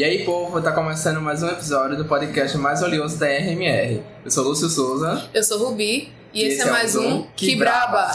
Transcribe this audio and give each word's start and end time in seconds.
E 0.00 0.04
aí, 0.04 0.24
povo, 0.24 0.62
tá 0.62 0.72
começando 0.72 1.20
mais 1.20 1.42
um 1.42 1.48
episódio 1.48 1.94
do 1.94 2.06
podcast 2.06 2.56
mais 2.56 2.82
oleoso 2.82 3.18
da 3.18 3.26
RMR. 3.26 4.02
Eu 4.24 4.30
sou 4.30 4.44
Lúcio 4.44 4.66
Souza. 4.70 5.28
Eu 5.34 5.44
sou 5.44 5.58
Rubi 5.58 6.10
e, 6.32 6.42
E 6.42 6.44
esse, 6.46 6.62
é 6.62 6.70
mais 6.70 6.96
um 6.96 7.26
Que 7.36 7.54
Braba. 7.54 8.10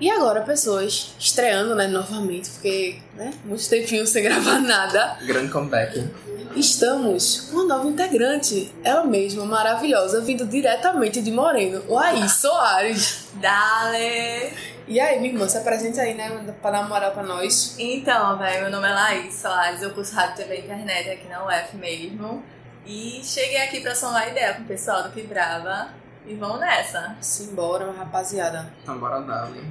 E 0.00 0.08
agora, 0.08 0.42
pessoas, 0.42 1.12
estreando, 1.18 1.74
né, 1.74 1.88
novamente, 1.88 2.50
porque, 2.50 2.98
né, 3.16 3.34
muito 3.44 3.68
tempinho 3.68 4.06
sem 4.06 4.22
gravar 4.22 4.60
nada. 4.60 5.18
Grande 5.26 5.50
comeback. 5.50 6.08
Estamos 6.54 7.48
com 7.50 7.56
uma 7.56 7.64
nova 7.64 7.88
integrante, 7.88 8.72
ela 8.84 9.02
mesma, 9.04 9.44
maravilhosa, 9.44 10.20
vindo 10.20 10.46
diretamente 10.46 11.20
de 11.20 11.32
Moreno, 11.32 11.82
Laís 11.88 12.34
Soares. 12.34 13.24
Dale! 13.40 14.52
E 14.90 14.98
aí, 14.98 15.20
minha 15.20 15.32
irmã, 15.32 15.48
se 15.48 15.56
apresenta 15.56 16.00
aí, 16.02 16.14
né, 16.14 16.28
pra 16.60 16.72
dar 16.72 16.80
uma 16.80 16.88
moral 16.88 17.12
pra 17.12 17.22
nós. 17.22 17.76
Então, 17.78 18.36
velho, 18.36 18.62
meu 18.62 18.72
nome 18.72 18.88
é 18.88 18.92
Laís 18.92 19.34
Soares, 19.36 19.80
eu 19.82 19.92
curso 19.92 20.16
Rádio 20.16 20.38
TV 20.38 20.56
e 20.56 20.60
Internet 20.62 21.10
aqui 21.10 21.28
na 21.28 21.46
UF 21.46 21.76
mesmo. 21.76 22.42
E 22.84 23.20
cheguei 23.22 23.62
aqui 23.62 23.80
pra 23.80 23.94
somar 23.94 24.28
ideia 24.28 24.54
com 24.54 24.62
o 24.62 24.64
pessoal 24.64 25.04
do 25.04 25.10
Que 25.10 25.22
Brava. 25.22 25.90
E 26.26 26.34
vamos 26.34 26.58
nessa. 26.58 27.16
Simbora, 27.20 27.92
rapaziada. 27.92 28.68
Então, 28.82 28.98
bora 28.98 29.20
dar, 29.20 29.48
né? 29.50 29.62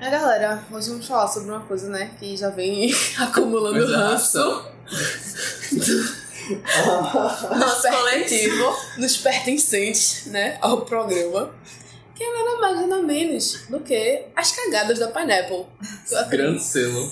É, 0.00 0.08
galera, 0.10 0.62
hoje 0.70 0.90
vamos 0.90 1.08
falar 1.08 1.26
sobre 1.26 1.50
uma 1.50 1.62
coisa, 1.62 1.88
né, 1.88 2.12
que 2.16 2.36
já 2.36 2.48
vem 2.50 2.94
acumulando 3.18 3.78
Coisa 3.80 3.96
ranço. 3.96 4.64
Nosso 7.58 7.88
coletivo. 7.88 8.76
nos 8.96 9.16
pertencentes, 9.16 10.26
né, 10.26 10.56
ao 10.60 10.82
programa. 10.82 11.50
Que 12.16 12.24
é 12.24 12.32
nada 12.32 12.60
mais 12.60 12.80
nada 12.80 13.02
menos 13.02 13.66
do 13.68 13.80
que 13.80 14.24
as 14.34 14.50
cagadas 14.52 14.98
da 14.98 15.08
Pineapple. 15.08 15.66
Grande 16.30 16.62
selo. 16.62 17.10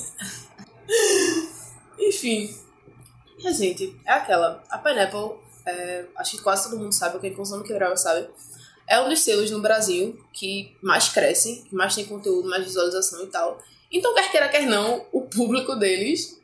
Enfim. 1.99 2.57
E 3.39 3.47
a 3.47 3.53
gente, 3.53 3.95
é 4.07 4.13
aquela. 4.13 4.65
A 4.71 4.79
Pineapple, 4.79 5.39
é, 5.67 6.07
acho 6.17 6.39
que 6.39 6.43
quase 6.43 6.71
todo 6.71 6.81
mundo 6.81 6.93
sabe, 6.93 7.19
quem 7.19 7.35
consome 7.35 7.67
quebrava 7.67 7.97
sabe. 7.97 8.29
É 8.89 9.01
um 9.01 9.09
dos 9.09 9.21
selos 9.21 9.51
no 9.51 9.61
Brasil 9.61 10.19
que 10.33 10.77
mais 10.83 11.09
cresce, 11.09 11.65
que 11.69 11.75
mais 11.75 11.95
tem 11.95 12.05
conteúdo, 12.05 12.49
mais 12.49 12.65
visualização 12.65 13.23
e 13.25 13.27
tal. 13.27 13.63
Então, 13.91 14.15
quer 14.15 14.31
queira, 14.31 14.49
quer 14.49 14.67
não, 14.67 15.07
o 15.13 15.23
público 15.23 15.77
deles 15.77 16.41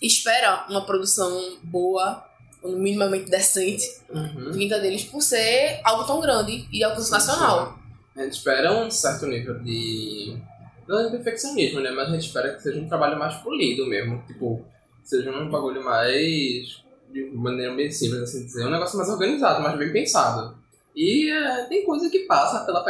espera 0.00 0.66
uma 0.68 0.84
produção 0.86 1.58
boa, 1.62 2.24
minimamente 2.64 3.30
decente, 3.30 3.84
Uhum. 4.10 4.52
vinda 4.52 4.80
deles 4.80 5.04
por 5.04 5.20
ser 5.22 5.80
algo 5.84 6.04
tão 6.04 6.20
grande 6.20 6.66
e 6.72 6.82
alcance 6.82 7.10
nacional. 7.10 7.78
A 8.16 8.22
gente 8.22 8.32
espera 8.32 8.72
um 8.72 8.90
certo 8.90 9.26
nível 9.26 9.58
de. 9.60 10.36
Não 10.88 10.98
é 11.00 11.10
perfeccionismo, 11.10 11.80
né? 11.80 11.90
Mas 11.90 12.08
a 12.08 12.12
gente 12.12 12.26
espera 12.26 12.54
que 12.54 12.62
seja 12.62 12.80
um 12.80 12.88
trabalho 12.88 13.18
mais 13.18 13.34
polido 13.36 13.86
mesmo. 13.86 14.22
Tipo, 14.26 14.64
seja 15.04 15.30
um 15.30 15.50
bagulho 15.50 15.84
mais. 15.84 16.82
de 17.12 17.30
maneira 17.34 17.74
bem 17.74 17.90
simples, 17.90 18.22
assim 18.22 18.44
dizer. 18.46 18.66
Um 18.66 18.70
negócio 18.70 18.96
mais 18.96 19.08
organizado, 19.10 19.62
mais 19.62 19.78
bem 19.78 19.92
pensado. 19.92 20.56
E 20.96 21.30
é, 21.30 21.64
tem 21.66 21.84
coisa 21.84 22.10
que 22.10 22.20
passa 22.20 22.64
pela 22.64 22.82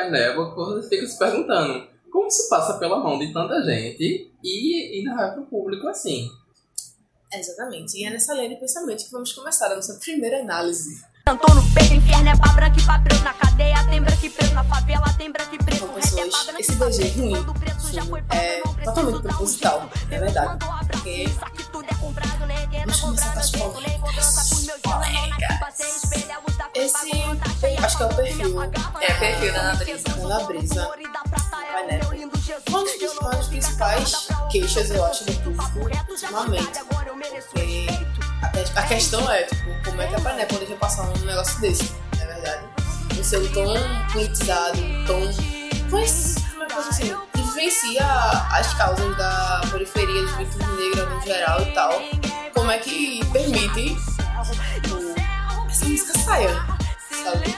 que 0.50 0.56
você 0.56 0.89
fica 0.89 1.06
se 1.06 1.19
perguntando. 1.19 1.86
Como 2.11 2.30
se 2.30 2.48
passa 2.48 2.78
pela 2.78 2.98
mão 3.00 3.19
de 3.19 3.33
tanta 3.33 3.62
gente 3.62 4.30
e 4.42 4.98
ainda 4.98 5.14
vai 5.14 5.34
pro 5.34 5.42
público 5.44 5.86
assim? 5.89 6.30
Exatamente. 7.32 7.98
E 7.98 8.04
é 8.04 8.10
nessa 8.10 8.32
linha 8.34 8.48
de 8.48 8.56
pensamento 8.56 9.04
que 9.04 9.10
vamos 9.10 9.32
começar 9.32 9.70
a 9.70 9.76
nossa 9.76 9.94
primeira 9.94 10.40
análise. 10.40 11.02
Cantou 11.24 11.54
no 11.54 11.62
peito, 11.74 11.92
inferno 11.92 12.28
é 12.30 12.36
pra 12.36 12.52
branco 12.52 12.80
e 12.80 12.82
pra 12.82 12.98
preto 13.00 13.22
na 13.22 13.34
cadeia, 13.34 13.84
tem 13.84 14.00
branco 14.00 14.24
e 14.24 14.30
preto 14.30 14.54
na 14.54 14.64
favela, 14.64 15.12
tem 15.18 15.30
branco 15.30 15.54
e 15.54 15.58
preto. 15.58 15.86
Pessoas, 15.88 16.48
esse 16.58 16.74
DG 16.74 17.08
ruim 17.20 17.34
é 18.30 18.62
totalmente 18.84 19.20
proposital, 19.20 19.90
é 20.10 20.18
verdade. 20.18 20.58
Porque 21.09 21.25
com 23.33 23.39
as 23.39 23.51
polêmicas. 23.51 24.51
Polêmicas. 24.83 25.59
Esse, 26.74 27.11
acho 27.85 27.96
que 27.96 28.02
é 28.02 28.07
o 28.07 28.14
perfil. 28.14 28.63
É, 29.01 29.14
perfil 29.14 29.52
da 29.52 29.61
Ana 29.61 29.74
Brisa. 29.77 30.08
Da 30.08 30.14
Ana 30.24 30.45
Brisa. 30.45 30.89
Uma 32.68 32.85
das 32.85 32.92
principais, 32.92 33.18
uma 33.20 33.30
das 33.30 33.47
principais 33.48 34.29
queixas, 34.51 34.91
eu 34.91 35.05
acho, 35.05 35.24
do 35.24 35.33
público 35.73 36.05
ultimamente. 36.11 36.68
Porque 37.52 37.86
a, 38.42 38.48
que- 38.48 38.79
a 38.79 38.83
questão 38.83 39.30
é, 39.30 39.42
tipo, 39.45 39.70
como 39.85 40.02
é 40.02 40.07
que 40.07 40.14
a 40.14 40.18
Pineapple 40.20 40.58
deixa 40.58 40.77
passar 40.77 41.02
um 41.08 41.18
negócio 41.24 41.61
desse, 41.61 41.92
não 42.17 42.23
é 42.23 42.27
verdade? 42.27 42.64
Um 43.18 43.24
selo 43.24 43.48
tão 43.52 43.74
politizado, 44.13 44.79
tão. 45.07 45.20
Pois, 45.91 46.35
como 46.51 46.63
é 46.63 46.67
que 46.67 46.73
eu 46.73 46.77
posso 46.77 46.89
assim? 46.91 47.17
Que 47.58 47.64
vivencia 47.64 48.07
as 48.52 48.73
causas 48.74 49.17
da 49.17 49.61
periferia, 49.73 50.24
de 50.24 50.30
juventude 50.30 50.64
negra 50.77 51.07
no 51.07 51.20
geral 51.23 51.61
e 51.61 51.73
tal. 51.73 51.92
Como 52.55 52.70
é 52.70 52.79
que 52.79 53.19
permite 53.33 53.96
tipo, 54.80 54.96
essa 55.68 55.85
música 55.85 56.18
saia, 56.20 56.55
sabe? 57.11 57.48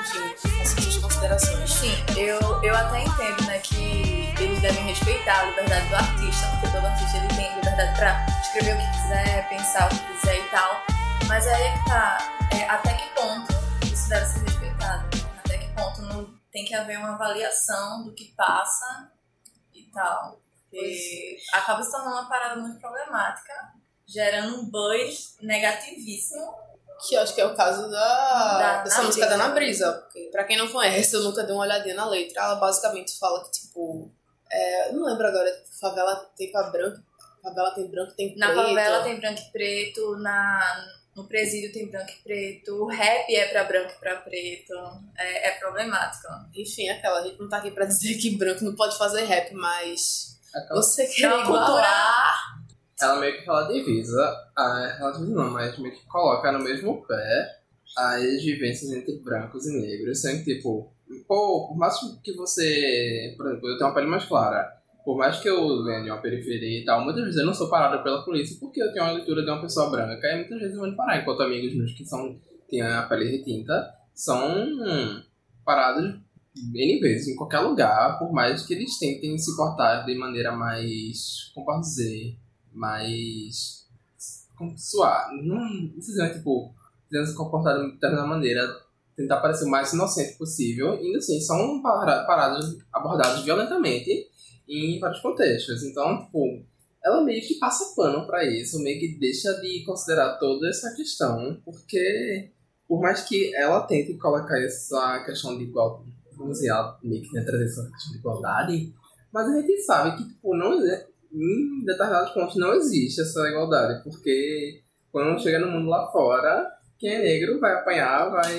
Enfim, 0.00 0.60
essas 0.62 0.96
considerações. 0.96 1.70
Sim, 1.70 1.92
eu, 2.16 2.40
eu 2.62 2.74
até 2.74 3.02
entendo, 3.02 3.42
né, 3.44 3.58
que 3.58 4.34
eles 4.40 4.62
devem 4.62 4.82
respeitar 4.82 5.40
a 5.40 5.44
liberdade 5.50 5.88
do 5.90 5.96
artista, 5.96 6.46
porque 6.52 6.68
todo 6.68 6.86
artista 6.86 7.18
ele 7.18 7.28
tem 7.28 7.54
liberdade 7.56 7.98
pra 7.98 8.26
escrever 8.40 8.76
o 8.76 8.78
que 8.78 9.02
quiser, 9.02 9.48
pensar 9.50 9.86
o 9.86 9.88
que 9.90 10.12
quiser 10.14 10.38
e 10.38 10.48
tal. 10.48 10.80
Mas 11.28 11.46
aí 11.46 11.62
é 11.62 11.72
que 11.72 11.84
tá, 11.84 12.18
é, 12.54 12.66
até 12.66 12.94
que 12.94 13.14
ponto 13.14 13.52
isso 13.84 14.08
deve 14.08 14.24
ser 14.24 14.40
respeitado? 14.40 15.06
Até 15.44 15.58
que 15.58 15.68
ponto 15.74 16.00
não 16.00 16.34
tem 16.50 16.64
que 16.64 16.74
haver 16.74 16.98
uma 16.98 17.12
avaliação 17.12 18.04
do 18.04 18.14
que 18.14 18.32
passa 18.34 19.19
tal. 19.92 20.40
Porque 20.70 21.36
acaba 21.52 21.82
se 21.82 21.90
tornando 21.90 22.16
uma 22.16 22.28
parada 22.28 22.60
muito 22.60 22.80
problemática, 22.80 23.52
gerando 24.06 24.56
um 24.60 24.70
buzz 24.70 25.36
negativíssimo. 25.40 26.54
Que 27.08 27.16
acho 27.16 27.34
que 27.34 27.40
é 27.40 27.46
o 27.46 27.56
caso 27.56 27.90
da, 27.90 28.58
Da 28.58 28.82
dessa 28.82 29.02
música 29.02 29.26
da. 29.26 29.34
Ana 29.34 29.48
Brisa. 29.48 29.90
Porque, 29.92 30.28
pra 30.30 30.44
quem 30.44 30.58
não 30.58 30.68
conhece, 30.68 31.14
eu 31.16 31.22
nunca 31.22 31.42
dei 31.42 31.54
uma 31.54 31.62
olhadinha 31.64 31.94
na 31.94 32.06
letra. 32.06 32.42
Ela 32.42 32.56
basicamente 32.56 33.18
fala 33.18 33.42
que, 33.44 33.50
tipo. 33.52 34.12
É, 34.52 34.92
não 34.92 35.06
lembro 35.06 35.26
agora, 35.26 35.50
tipo, 35.50 35.78
favela 35.80 36.16
tem 36.36 36.50
pra 36.52 36.64
branco, 36.64 37.00
favela 37.42 37.70
tem 37.70 37.88
branco, 37.90 38.12
tem 38.14 38.36
Na 38.36 38.48
preto. 38.48 38.62
favela 38.66 39.02
tem 39.04 39.18
branco 39.20 39.40
e 39.40 39.52
preto, 39.52 40.16
na, 40.16 40.86
no 41.16 41.26
presídio 41.26 41.72
tem 41.72 41.90
branco 41.90 42.10
e 42.10 42.22
preto, 42.22 42.74
o 42.84 42.86
rap 42.86 43.34
é 43.34 43.48
pra 43.48 43.64
branco 43.64 43.92
e 43.96 44.00
pra 44.00 44.16
preto. 44.16 44.72
É, 45.18 45.48
é 45.48 45.50
problemático. 45.58 46.28
Enfim, 46.54 46.88
aquela, 46.88 47.20
a 47.20 47.26
gente 47.26 47.38
não 47.40 47.48
tá 47.48 47.58
aqui 47.58 47.70
pra 47.70 47.84
dizer 47.86 48.14
que 48.14 48.36
branco 48.36 48.64
não 48.64 48.74
pode 48.74 48.96
fazer 48.96 49.24
rap, 49.24 49.52
mas. 49.54 50.38
Aquela 50.54 50.82
Você 50.82 51.06
quer 51.06 51.28
uma 51.28 51.44
cultura. 51.46 51.64
igualar. 51.64 52.60
ela 53.00 53.20
meio 53.20 53.38
que 53.38 53.44
relativiza, 53.44 54.50
a, 54.56 54.96
relativiza 54.98 55.32
não, 55.34 55.50
mas 55.50 55.78
meio 55.78 55.94
que 55.94 56.06
coloca 56.06 56.50
no 56.52 56.58
mesmo 56.64 57.06
pé 57.06 57.60
as 57.96 58.22
vivências 58.42 58.90
entre 58.92 59.18
brancos 59.18 59.66
e 59.66 59.72
negros, 59.80 60.20
sendo 60.20 60.44
que, 60.44 60.54
tipo, 60.56 60.92
pô, 61.26 61.68
por 61.68 61.76
mais 61.76 61.94
que 62.22 62.32
você, 62.32 63.34
por 63.36 63.46
exemplo, 63.46 63.68
eu 63.68 63.76
tenho 63.78 63.88
uma 63.88 63.94
pele 63.94 64.06
mais 64.06 64.24
clara, 64.24 64.79
por 65.04 65.16
mais 65.16 65.40
que 65.40 65.48
eu 65.48 65.84
venha 65.84 66.02
de 66.02 66.10
uma 66.10 66.20
periferia 66.20 66.80
e 66.80 66.84
tal, 66.84 67.04
muitas 67.04 67.24
vezes 67.24 67.40
eu 67.40 67.46
não 67.46 67.54
sou 67.54 67.68
parado 67.68 68.02
pela 68.02 68.24
polícia 68.24 68.56
porque 68.60 68.82
eu 68.82 68.92
tenho 68.92 69.04
uma 69.04 69.12
leitura 69.14 69.42
de 69.42 69.50
uma 69.50 69.60
pessoa 69.60 69.90
branca, 69.90 70.26
e 70.26 70.36
muitas 70.36 70.58
vezes 70.58 70.74
eu 70.74 70.80
vou 70.80 70.96
parar, 70.96 71.20
enquanto 71.20 71.42
amigos 71.42 71.74
meus 71.74 71.92
que 71.92 72.04
são, 72.04 72.38
têm 72.68 72.82
a 72.82 73.02
pele 73.02 73.30
retinta, 73.30 73.92
são 74.14 74.66
parados 75.64 76.18
N 76.74 77.00
vezes, 77.00 77.28
em 77.28 77.36
qualquer 77.36 77.60
lugar, 77.60 78.18
por 78.18 78.32
mais 78.32 78.66
que 78.66 78.74
eles 78.74 78.98
tentem 78.98 79.38
se 79.38 79.56
portar 79.56 80.04
de 80.04 80.14
maneira 80.16 80.52
mais, 80.52 81.50
como 81.54 81.66
posso 81.66 81.90
dizer, 81.90 82.36
mais 82.72 83.86
suar. 84.76 85.30
Não, 85.42 85.56
não 85.56 85.98
dizer, 85.98 86.34
tipo, 86.34 86.74
tentando 87.08 87.28
se 87.28 87.36
comportar 87.36 87.78
de 87.78 87.92
determinada 87.92 88.26
maneira, 88.26 88.62
tentar 89.16 89.40
parecer 89.40 89.64
o 89.64 89.70
mais 89.70 89.92
inocente 89.92 90.36
possível, 90.36 90.92
ainda 90.92 91.18
assim, 91.18 91.40
são 91.40 91.80
para- 91.82 92.24
paradas 92.24 92.76
abordadas 92.92 93.42
violentamente 93.44 94.29
em 94.70 94.98
vários 95.00 95.20
contextos. 95.20 95.82
Então, 95.82 96.24
tipo, 96.24 96.64
ela 97.04 97.24
meio 97.24 97.42
que 97.46 97.58
passa 97.58 97.94
pano 97.96 98.26
pra 98.26 98.44
isso, 98.44 98.82
meio 98.82 99.00
que 99.00 99.18
deixa 99.18 99.52
de 99.60 99.82
considerar 99.84 100.38
toda 100.38 100.68
essa 100.68 100.94
questão, 100.94 101.60
porque 101.64 102.50
por 102.86 103.00
mais 103.00 103.22
que 103.22 103.54
ela 103.54 103.82
tente 103.82 104.14
colocar 104.14 104.60
essa 104.60 105.22
questão 105.24 105.56
de 105.56 105.64
igualdade, 105.64 106.10
ela 106.66 106.98
meio 107.02 107.22
que 107.22 107.44
trazer 107.44 107.64
essa 107.64 107.90
questão 107.90 108.12
de 108.12 108.18
igualdade, 108.18 108.94
mas 109.32 109.48
a 109.48 109.60
gente 109.60 109.80
sabe 109.82 110.16
que, 110.16 110.28
tipo, 110.28 110.56
não 110.56 110.74
existe, 110.74 111.06
em 111.32 111.84
determinados 111.84 112.32
pontos 112.32 112.56
não 112.56 112.74
existe 112.74 113.20
essa 113.20 113.48
igualdade, 113.48 114.02
porque 114.02 114.82
quando 115.12 115.40
chega 115.40 115.58
no 115.58 115.70
mundo 115.70 115.88
lá 115.88 116.10
fora, 116.10 116.68
quem 116.98 117.14
é 117.14 117.22
negro 117.22 117.60
vai 117.60 117.74
apanhar, 117.74 118.30
vai 118.30 118.52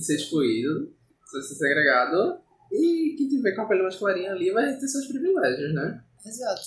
ser 0.00 0.16
excluído, 0.16 0.92
vai 1.32 1.42
ser 1.42 1.54
segregado, 1.54 2.40
e 2.72 3.14
quem 3.16 3.28
tiver 3.28 3.52
com 3.54 3.62
a 3.62 3.66
pele 3.66 3.82
mais 3.82 3.96
clarinha 3.96 4.32
ali 4.32 4.50
vai 4.50 4.74
ter 4.76 4.88
seus 4.88 5.06
privilégios, 5.06 5.74
né? 5.74 6.02
Exato. 6.24 6.62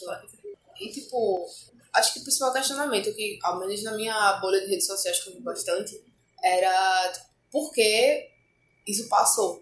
E, 0.80 0.90
tipo, 0.92 1.46
acho 1.94 2.14
que 2.14 2.20
o 2.20 2.24
principal 2.24 2.54
questionamento 2.54 3.14
que, 3.14 3.38
ao 3.44 3.60
menos 3.60 3.84
na 3.84 3.96
minha 3.96 4.34
bolha 4.40 4.62
de 4.62 4.68
redes 4.68 4.88
sociais 4.88 5.20
que 5.24 5.30
eu 5.30 5.34
vi 5.36 5.42
bastante, 5.42 6.02
era 6.44 7.12
por 7.52 7.72
que 7.72 8.28
isso 8.88 9.08
passou? 9.10 9.62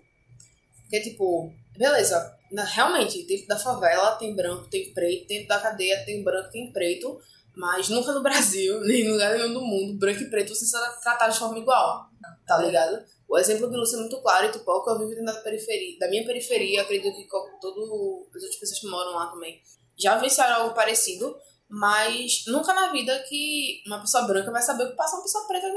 Porque, 0.81 1.01
tipo, 1.01 1.51
beleza, 1.77 2.35
na- 2.51 2.63
realmente, 2.63 3.23
dentro 3.27 3.47
da 3.47 3.57
favela 3.57 4.15
tem 4.15 4.35
branco, 4.35 4.69
tem 4.69 4.93
preto, 4.93 5.27
dentro 5.27 5.47
da 5.49 5.59
cadeia 5.59 6.03
tem 6.05 6.23
branco, 6.23 6.51
tem 6.51 6.71
preto, 6.71 7.19
Mas 7.55 7.89
nunca 7.89 8.13
no 8.13 8.21
Brasil, 8.23 8.79
nem 8.81 9.03
no 9.05 9.13
lugar 9.13 9.35
nenhum 9.37 9.53
do 9.53 9.59
mundo, 9.61 9.97
branco 9.99 10.21
e 10.21 10.29
preto, 10.29 10.55
você 10.55 10.65
será 10.65 10.87
tratado 10.93 11.33
de 11.33 11.39
forma 11.39 11.57
igual. 11.57 12.07
Tá 12.47 12.57
ligado? 12.59 13.03
O 13.29 13.37
exemplo 13.37 13.69
de 13.69 13.77
Lúcia 13.77 13.95
é 13.95 13.99
muito 13.99 14.19
claro 14.21 14.47
e 14.47 14.51
tipo, 14.51 14.71
eu 14.71 14.97
vivo 14.97 15.11
dentro 15.11 15.25
da 15.25 15.41
periferia, 15.41 15.99
da 15.99 16.09
minha 16.09 16.25
periferia, 16.25 16.81
acredito 16.81 17.15
que 17.15 17.27
todo 17.61 18.27
as 18.35 18.41
outras 18.41 18.59
pessoas 18.59 18.79
que 18.79 18.87
moram 18.87 19.11
lá 19.11 19.27
também 19.27 19.61
já 19.95 20.15
vivenciaram 20.15 20.63
algo 20.63 20.73
parecido, 20.73 21.37
mas 21.69 22.45
nunca 22.47 22.73
na 22.73 22.91
vida 22.91 23.23
que 23.29 23.83
uma 23.85 24.01
pessoa 24.01 24.23
branca 24.23 24.49
vai 24.49 24.63
saber 24.63 24.85
o 24.85 24.89
que 24.89 24.95
passa 24.95 25.15
uma 25.15 25.21
pessoa 25.21 25.47
preta 25.47 25.67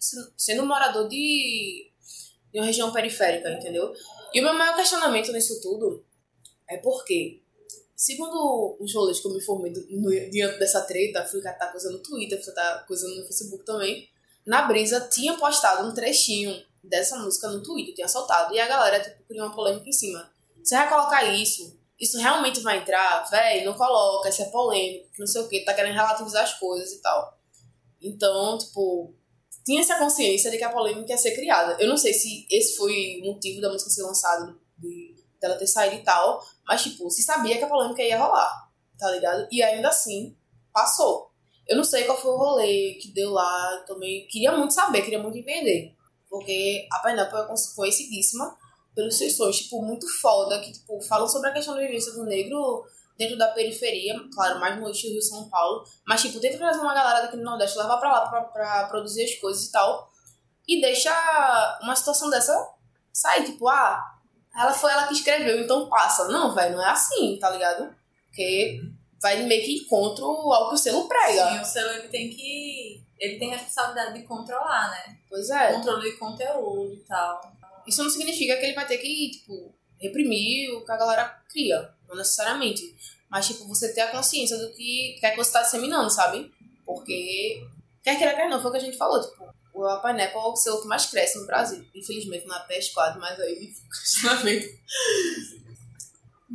sendo, 0.00 0.32
sendo 0.36 0.66
morador 0.66 1.08
de, 1.08 1.88
de 2.52 2.58
uma 2.58 2.66
região 2.66 2.92
periférica, 2.92 3.52
entendeu? 3.52 3.94
E 4.34 4.40
o 4.40 4.42
meu 4.42 4.54
maior 4.54 4.74
questionamento 4.74 5.30
nisso 5.30 5.60
tudo 5.60 6.04
é 6.68 6.78
porque, 6.78 7.40
segundo 7.94 8.76
os 8.80 8.92
rolês 8.92 9.20
que 9.20 9.28
eu 9.28 9.32
me 9.32 9.40
formei 9.40 9.72
no, 9.90 10.10
diante 10.30 10.58
dessa 10.58 10.80
treta, 10.80 11.24
fui 11.24 11.40
catar 11.40 11.70
coisa 11.70 11.88
no 11.88 12.00
Twitter, 12.00 12.42
fui 12.42 12.52
catar 12.52 12.84
coisa 12.84 13.06
no 13.08 13.24
Facebook 13.24 13.64
também, 13.64 14.08
na 14.44 14.62
brisa 14.62 15.08
tinha 15.08 15.34
postado 15.34 15.88
um 15.88 15.94
trechinho 15.94 16.60
dessa 16.88 17.18
música 17.18 17.48
no 17.48 17.62
Twitter, 17.62 17.94
tinha 17.94 18.08
soltado, 18.08 18.54
e 18.54 18.60
a 18.60 18.66
galera 18.66 19.00
tipo, 19.00 19.24
criou 19.24 19.46
uma 19.46 19.54
polêmica 19.54 19.88
em 19.88 19.92
cima. 19.92 20.30
Você 20.62 20.76
vai 20.76 20.88
colocar 20.88 21.24
isso? 21.24 21.78
Isso 21.98 22.18
realmente 22.18 22.60
vai 22.60 22.78
entrar? 22.78 23.28
Véi, 23.30 23.64
não 23.64 23.74
coloca, 23.74 24.28
isso 24.28 24.42
é 24.42 24.46
polêmico, 24.46 25.08
não 25.18 25.26
sei 25.26 25.40
o 25.40 25.48
que, 25.48 25.64
tá 25.64 25.72
querendo 25.72 25.94
relativizar 25.94 26.44
as 26.44 26.54
coisas 26.54 26.92
e 26.92 27.00
tal. 27.00 27.38
Então, 28.00 28.58
tipo, 28.58 29.14
tinha 29.64 29.80
essa 29.80 29.98
consciência 29.98 30.50
de 30.50 30.58
que 30.58 30.64
a 30.64 30.72
polêmica 30.72 31.10
ia 31.10 31.18
ser 31.18 31.34
criada. 31.34 31.76
Eu 31.80 31.88
não 31.88 31.96
sei 31.96 32.12
se 32.12 32.46
esse 32.50 32.76
foi 32.76 33.20
o 33.22 33.26
motivo 33.32 33.60
da 33.60 33.72
música 33.72 33.90
ser 33.90 34.02
lançada, 34.02 34.54
de, 34.78 35.14
dela 35.40 35.56
ter 35.56 35.66
saído 35.66 35.96
e 35.96 36.04
tal, 36.04 36.40
mas, 36.66 36.82
tipo, 36.82 37.10
se 37.10 37.22
sabia 37.22 37.56
que 37.56 37.64
a 37.64 37.68
polêmica 37.68 38.02
ia 38.02 38.18
rolar, 38.18 38.70
tá 38.98 39.10
ligado? 39.10 39.48
E 39.50 39.62
ainda 39.62 39.88
assim, 39.88 40.36
passou. 40.72 41.32
Eu 41.66 41.76
não 41.76 41.84
sei 41.84 42.04
qual 42.04 42.20
foi 42.20 42.30
o 42.30 42.36
rolê 42.36 42.94
que 43.00 43.08
deu 43.08 43.32
lá, 43.32 43.82
também 43.86 44.26
queria 44.28 44.52
muito 44.52 44.72
saber, 44.72 45.02
queria 45.02 45.18
muito 45.18 45.38
entender. 45.38 45.95
Porque 46.36 46.86
a 46.92 46.98
Pineapple 46.98 47.38
é 47.38 47.74
conhecidíssima 47.74 48.54
pelos 48.94 49.16
seus 49.16 49.34
sons, 49.34 49.56
tipo, 49.56 49.80
muito 49.80 50.06
foda, 50.20 50.60
que, 50.60 50.70
tipo, 50.70 51.00
falam 51.00 51.26
sobre 51.26 51.48
a 51.48 51.52
questão 51.54 51.74
da 51.74 51.80
vivência 51.80 52.12
do 52.12 52.24
negro 52.24 52.84
dentro 53.16 53.38
da 53.38 53.48
periferia, 53.48 54.14
claro, 54.34 54.60
mais 54.60 54.78
no 54.78 54.86
eixo 54.86 55.08
Rio 55.08 55.22
São 55.22 55.48
Paulo, 55.48 55.82
mas, 56.06 56.20
tipo, 56.20 56.38
tenta 56.38 56.58
trazer 56.58 56.80
uma 56.80 56.92
galera 56.92 57.22
daqui 57.22 57.38
no 57.38 57.42
Nordeste, 57.42 57.78
levar 57.78 57.96
pra 57.96 58.12
lá 58.12 58.28
pra, 58.28 58.42
pra 58.42 58.84
produzir 58.84 59.24
as 59.24 59.34
coisas 59.36 59.64
e 59.64 59.72
tal, 59.72 60.10
e 60.68 60.78
deixa 60.78 61.10
uma 61.82 61.96
situação 61.96 62.28
dessa 62.28 62.68
sair, 63.10 63.46
tipo, 63.46 63.66
ah, 63.66 63.98
ela 64.54 64.74
foi 64.74 64.92
ela 64.92 65.06
que 65.06 65.14
escreveu, 65.14 65.62
então 65.62 65.88
passa. 65.88 66.28
Não, 66.28 66.54
velho, 66.54 66.76
não 66.76 66.84
é 66.84 66.90
assim, 66.90 67.38
tá 67.38 67.48
ligado? 67.48 67.94
Porque 68.26 68.80
vai 69.20 69.42
meio 69.44 69.64
que 69.64 69.76
encontro 69.76 70.24
ao 70.24 70.68
que 70.68 70.74
o 70.74 70.78
selo 70.78 71.08
prega. 71.08 71.50
Sim, 71.50 71.60
o 71.60 71.64
selo 71.64 71.90
ele 71.92 72.08
tem 72.08 72.30
que. 72.30 73.02
Ele 73.18 73.38
tem 73.38 73.54
a 73.54 73.56
responsabilidade 73.56 74.18
de 74.18 74.26
controlar, 74.26 74.90
né? 74.90 75.16
Pois 75.28 75.48
é. 75.48 75.72
Controle 75.72 76.10
de 76.10 76.18
conteúdo 76.18 76.92
e 76.92 77.04
tal. 77.06 77.40
Isso 77.86 78.02
não 78.02 78.10
significa 78.10 78.56
que 78.56 78.66
ele 78.66 78.74
vai 78.74 78.86
ter 78.86 78.98
que, 78.98 79.30
tipo, 79.30 79.74
reprimir 79.98 80.74
o 80.74 80.84
que 80.84 80.92
a 80.92 80.96
galera 80.96 81.42
cria. 81.48 81.94
Não 82.08 82.16
necessariamente. 82.16 82.82
Mas, 83.30 83.46
tipo, 83.46 83.66
você 83.66 83.92
ter 83.92 84.02
a 84.02 84.10
consciência 84.10 84.58
do 84.58 84.70
que 84.72 85.16
quer 85.18 85.30
que 85.30 85.36
você 85.36 85.52
tá 85.52 85.62
disseminando, 85.62 86.10
sabe? 86.10 86.52
Porque. 86.84 87.66
Quer 88.02 88.18
queira, 88.18 88.34
quer 88.34 88.48
não, 88.48 88.60
foi 88.60 88.70
o 88.70 88.72
que 88.72 88.78
a 88.78 88.82
gente 88.82 88.96
falou. 88.96 89.20
Tipo, 89.20 89.46
o 89.74 90.00
Pineapple 90.00 90.38
é 90.38 90.44
o 90.44 90.56
selo 90.56 90.80
que 90.80 90.88
mais 90.88 91.06
cresce 91.06 91.38
no 91.38 91.46
Brasil. 91.46 91.84
Infelizmente, 91.94 92.46
na 92.46 92.66
PS4, 92.66 93.18
mas 93.18 93.38
aí 93.40 93.72
questionamento. 93.90 94.68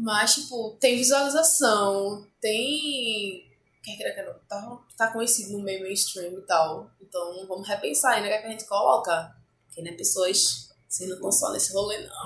Mas, 0.02 0.34
tipo, 0.34 0.78
tem 0.80 0.98
visualização, 0.98 2.28
tem. 2.42 3.48
Quer 3.84 3.98
queira, 3.98 4.16
quer 4.16 4.26
não, 4.26 4.34
tá, 4.48 4.80
tá 4.98 5.08
conhecido 5.12 5.52
no 5.52 5.64
meio 5.64 5.82
mainstream 5.82 6.34
e 6.34 6.42
tal. 6.42 6.90
Então, 7.00 7.46
vamos 7.48 7.68
repensar 7.68 8.14
ainda 8.14 8.28
o 8.28 8.30
que, 8.30 8.36
é 8.36 8.42
que 8.42 8.48
a 8.48 8.52
gente 8.52 8.66
coloca. 8.66 9.36
Porque, 9.68 9.84
né, 9.84 9.92
pessoas 9.92 10.72
vocês 10.92 11.08
não 11.08 11.16
estão 11.16 11.32
só 11.32 11.52
nesse 11.54 11.72
rolê, 11.72 12.00
não. 12.00 12.26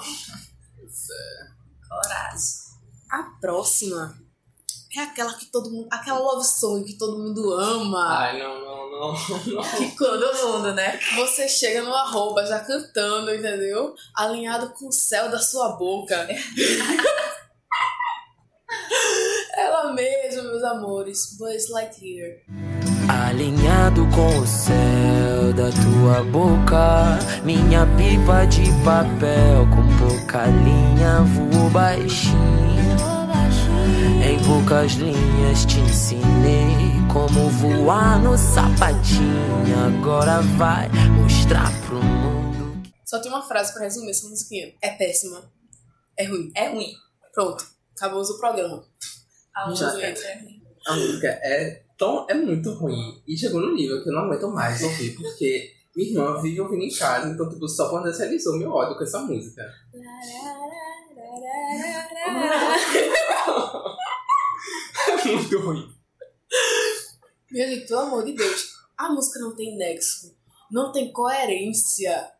Coragem. 1.88 2.66
A 3.12 3.24
próxima 3.40 4.18
é 4.98 5.02
aquela 5.02 5.34
que 5.34 5.48
todo 5.48 5.70
mundo. 5.70 5.88
Aquela 5.92 6.20
love 6.20 6.44
song 6.48 6.84
que 6.84 6.98
todo 6.98 7.20
mundo 7.20 7.54
ama. 7.54 8.20
Ai, 8.20 8.40
não, 8.40 8.60
não, 8.60 8.90
não. 8.90 9.14
não. 9.14 9.64
Que 9.78 9.96
quando 9.96 10.34
mundo, 10.48 10.74
né? 10.74 10.98
Você 11.16 11.48
chega 11.48 11.84
no 11.84 11.94
arroba 11.94 12.46
já 12.46 12.60
cantando, 12.62 13.36
entendeu? 13.36 13.94
Alinhado 14.16 14.72
com 14.74 14.88
o 14.88 14.92
céu 14.92 15.30
da 15.30 15.40
sua 15.40 15.74
boca. 15.74 16.28
Ela 19.56 19.94
mesma, 19.94 20.44
meus 20.44 20.64
amores. 20.86 21.36
Buzz 21.38 21.70
Lightyear. 21.70 22.38
Alinhado 23.10 24.08
com 24.16 24.40
o 24.40 24.48
céu 24.48 25.54
da 25.54 25.70
tua 25.72 26.24
boca, 26.32 27.20
minha 27.44 27.86
pipa 27.98 28.46
de 28.46 28.64
papel 28.84 29.66
com 29.70 29.86
pouca 29.98 30.46
linha 30.46 31.22
voou 31.22 31.70
baixinho. 31.70 32.36
Em 34.24 34.44
poucas 34.44 34.94
linhas 34.94 35.66
te 35.66 35.80
ensinei 35.80 36.76
como 37.12 37.50
voar 37.50 38.22
no 38.22 38.38
sapatinho. 38.38 39.56
Agora 39.88 40.42
vai 40.58 40.90
mostrar 41.22 41.72
pro 41.86 42.04
mundo. 42.04 42.84
Só 43.06 43.20
tem 43.20 43.32
uma 43.32 43.44
frase 43.44 43.74
pra 43.74 43.84
resumir 43.84 44.12
essa 44.12 44.28
musiquinha. 44.28 44.74
É 44.82 44.92
péssima. 44.92 45.44
É 46.18 46.26
ruim. 46.26 46.52
É 46.56 46.70
ruim. 46.70 46.94
Pronto. 47.34 47.66
Acabou 47.96 48.22
o 48.22 48.38
programa. 48.38 48.84
A 49.56 49.74
Já 49.74 50.02
é. 50.02 50.55
A 50.88 50.96
música 50.96 51.28
é, 51.28 51.84
tão, 51.98 52.26
é 52.30 52.34
muito 52.34 52.72
ruim. 52.74 53.22
E 53.28 53.38
chegou 53.38 53.62
no 53.62 53.74
nível 53.74 54.04
que 54.04 54.10
eu 54.10 54.14
não 54.14 54.22
aguento 54.22 54.48
mais 54.50 54.82
ouvir, 54.84 55.16
porque 55.16 55.72
minha 55.96 56.10
irmã 56.10 56.42
vive 56.42 56.62
ouvindo 56.62 56.84
em 56.84 56.96
casa, 56.96 57.30
então 57.30 57.50
tipo, 57.50 57.68
só 57.68 57.90
potencializou 57.90 58.58
meu 58.58 58.72
ódio 58.72 58.98
com 58.98 59.04
essa 59.04 59.20
música. 59.20 59.64
É 65.08 65.32
muito 65.32 65.60
ruim. 65.60 65.96
Minha 67.52 67.70
gente, 67.70 67.88
pelo 67.88 68.02
amor 68.02 68.26
de 68.26 68.34
Deus. 68.34 68.76
A 68.98 69.10
música 69.10 69.40
não 69.40 69.56
tem 69.56 69.78
nexo. 69.78 70.36
Não 70.72 70.92
tem 70.92 71.12
coerência. 71.12 72.32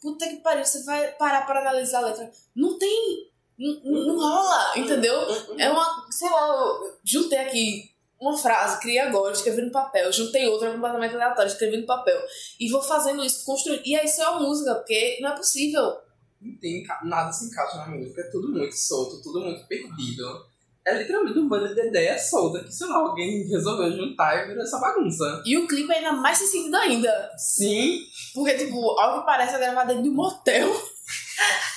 Puta 0.00 0.28
que 0.28 0.36
pariu, 0.36 0.64
você 0.64 0.82
vai 0.84 1.12
parar 1.12 1.46
para 1.46 1.60
analisar 1.60 1.98
a 1.98 2.06
letra. 2.06 2.30
Não 2.54 2.78
tem. 2.78 3.30
Não, 3.58 4.18
rola, 4.18 4.78
entendeu? 4.78 5.14
É 5.58 5.70
uma. 5.70 6.06
Sei 6.10 6.28
lá, 6.28 6.48
eu 6.48 6.98
juntei 7.04 7.38
aqui 7.38 7.90
uma 8.20 8.36
frase, 8.36 8.80
criei 8.80 8.98
agora, 8.98 9.32
escrevi 9.32 9.62
no 9.62 9.70
papel. 9.70 10.12
Juntei 10.12 10.46
outra 10.46 10.72
completamente 10.72 11.14
aleatória, 11.14 11.48
escrevi 11.48 11.78
no 11.78 11.86
papel. 11.86 12.18
E 12.60 12.70
vou 12.70 12.82
fazendo 12.82 13.24
isso, 13.24 13.44
construindo. 13.44 13.82
E 13.84 13.94
aí 13.96 14.06
isso 14.06 14.20
é 14.20 14.28
uma 14.28 14.40
música, 14.40 14.74
porque 14.74 15.18
não 15.20 15.30
é 15.30 15.36
possível. 15.36 15.96
Não 16.40 16.58
tem 16.58 16.84
nada 17.04 17.32
se 17.32 17.46
encaixa 17.46 17.78
na 17.78 17.88
música, 17.88 18.20
é 18.20 18.30
tudo 18.30 18.48
muito 18.52 18.74
solto, 18.74 19.22
tudo 19.22 19.40
muito 19.40 19.66
perdido. 19.66 20.46
É 20.86 20.96
literalmente 20.98 21.38
um 21.38 21.48
bando 21.48 21.74
de 21.74 21.88
ideia 21.88 22.16
solta 22.16 22.62
que, 22.62 22.72
sei 22.72 22.86
lá, 22.86 22.98
alguém 22.98 23.42
resolveu 23.48 23.90
juntar 23.90 24.36
e 24.36 24.46
virou 24.46 24.62
essa 24.62 24.78
bagunça. 24.78 25.42
E 25.44 25.58
o 25.58 25.66
clipe 25.66 25.90
é 25.92 25.96
ainda 25.96 26.12
mais 26.12 26.38
sem 26.38 26.46
sentido 26.46 26.76
ainda. 26.76 27.32
Sim, 27.36 28.02
Porque, 28.32 28.54
tipo, 28.54 28.94
que 28.94 29.26
parece 29.26 29.56
é 29.56 29.58
gravado 29.58 29.88
dentro 29.88 30.04
de 30.04 30.10
um 30.10 30.14
motel. 30.14 30.70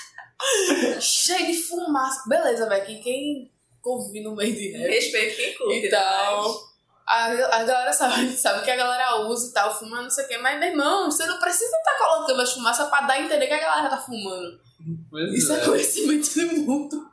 Cheio 1.02 1.48
de 1.48 1.54
fumaça. 1.64 2.28
Beleza, 2.28 2.68
velho, 2.68 2.86
que 2.86 3.00
quem 3.00 3.52
convive 3.82 4.22
no 4.22 4.36
meio 4.36 4.54
de 4.54 4.72
rap 4.72 4.90
Respeito 4.90 5.36
quem 5.36 5.58
curte. 5.58 5.86
e 5.86 5.90
tal. 5.90 6.70
A, 7.08 7.26
a 7.26 7.64
galera 7.64 7.92
sabe, 7.94 8.32
sabe 8.38 8.64
que 8.64 8.70
a 8.72 8.76
galera 8.76 9.22
usa 9.28 9.50
e 9.50 9.54
tal, 9.54 9.78
fuma 9.78 10.02
não 10.02 10.10
sei 10.10 10.26
o 10.26 10.28
que, 10.28 10.38
mas, 10.38 10.60
meu 10.60 10.70
irmão, 10.70 11.10
você 11.10 11.26
não 11.26 11.40
precisa 11.40 11.76
estar 11.76 11.98
colocando 11.98 12.42
as 12.42 12.54
fumaças 12.54 12.88
pra 12.88 13.02
dar 13.02 13.14
a 13.16 13.22
entender 13.22 13.48
que 13.48 13.54
a 13.54 13.60
galera 13.60 13.90
tá 13.90 13.98
fumando. 13.98 14.60
pois 15.10 15.34
Isso 15.34 15.52
é 15.54 15.60
é. 15.60 15.66
conhecimento 15.66 16.34
do 16.36 16.58
mundo. 16.62 17.10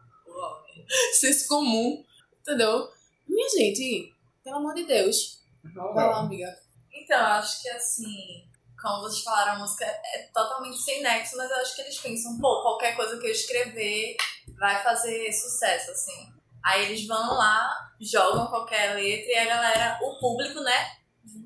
Senso 1.14 1.48
comum. 1.48 2.04
Entendeu? 2.42 2.88
Minha 3.26 3.48
gente, 3.48 4.14
pelo 4.44 4.56
amor 4.56 4.74
de 4.74 4.84
Deus. 4.84 5.40
Vai 5.74 6.06
lá, 6.06 6.20
amiga. 6.20 6.46
Então, 6.92 7.18
acho 7.18 7.62
que 7.62 7.68
assim, 7.70 8.44
como 8.80 9.02
vocês 9.02 9.22
falaram, 9.22 9.52
a 9.52 9.58
música 9.58 9.84
é 9.84 10.28
totalmente 10.34 10.78
sem 10.78 11.02
nexo, 11.02 11.36
mas 11.36 11.50
eu 11.50 11.56
acho 11.56 11.74
que 11.74 11.82
eles 11.82 11.98
pensam, 11.98 12.38
pô, 12.40 12.62
qualquer 12.62 12.94
coisa 12.96 13.18
que 13.18 13.26
eu 13.26 13.30
escrever 13.32 14.16
vai 14.58 14.82
fazer 14.82 15.32
sucesso, 15.32 15.90
assim. 15.90 16.32
Aí 16.64 16.86
eles 16.86 17.06
vão 17.06 17.34
lá, 17.34 17.70
jogam 18.00 18.46
qualquer 18.48 18.94
letra 18.94 19.30
e 19.32 19.38
a 19.38 19.44
galera, 19.46 19.98
o 20.02 20.18
público, 20.18 20.60
né, 20.60 20.90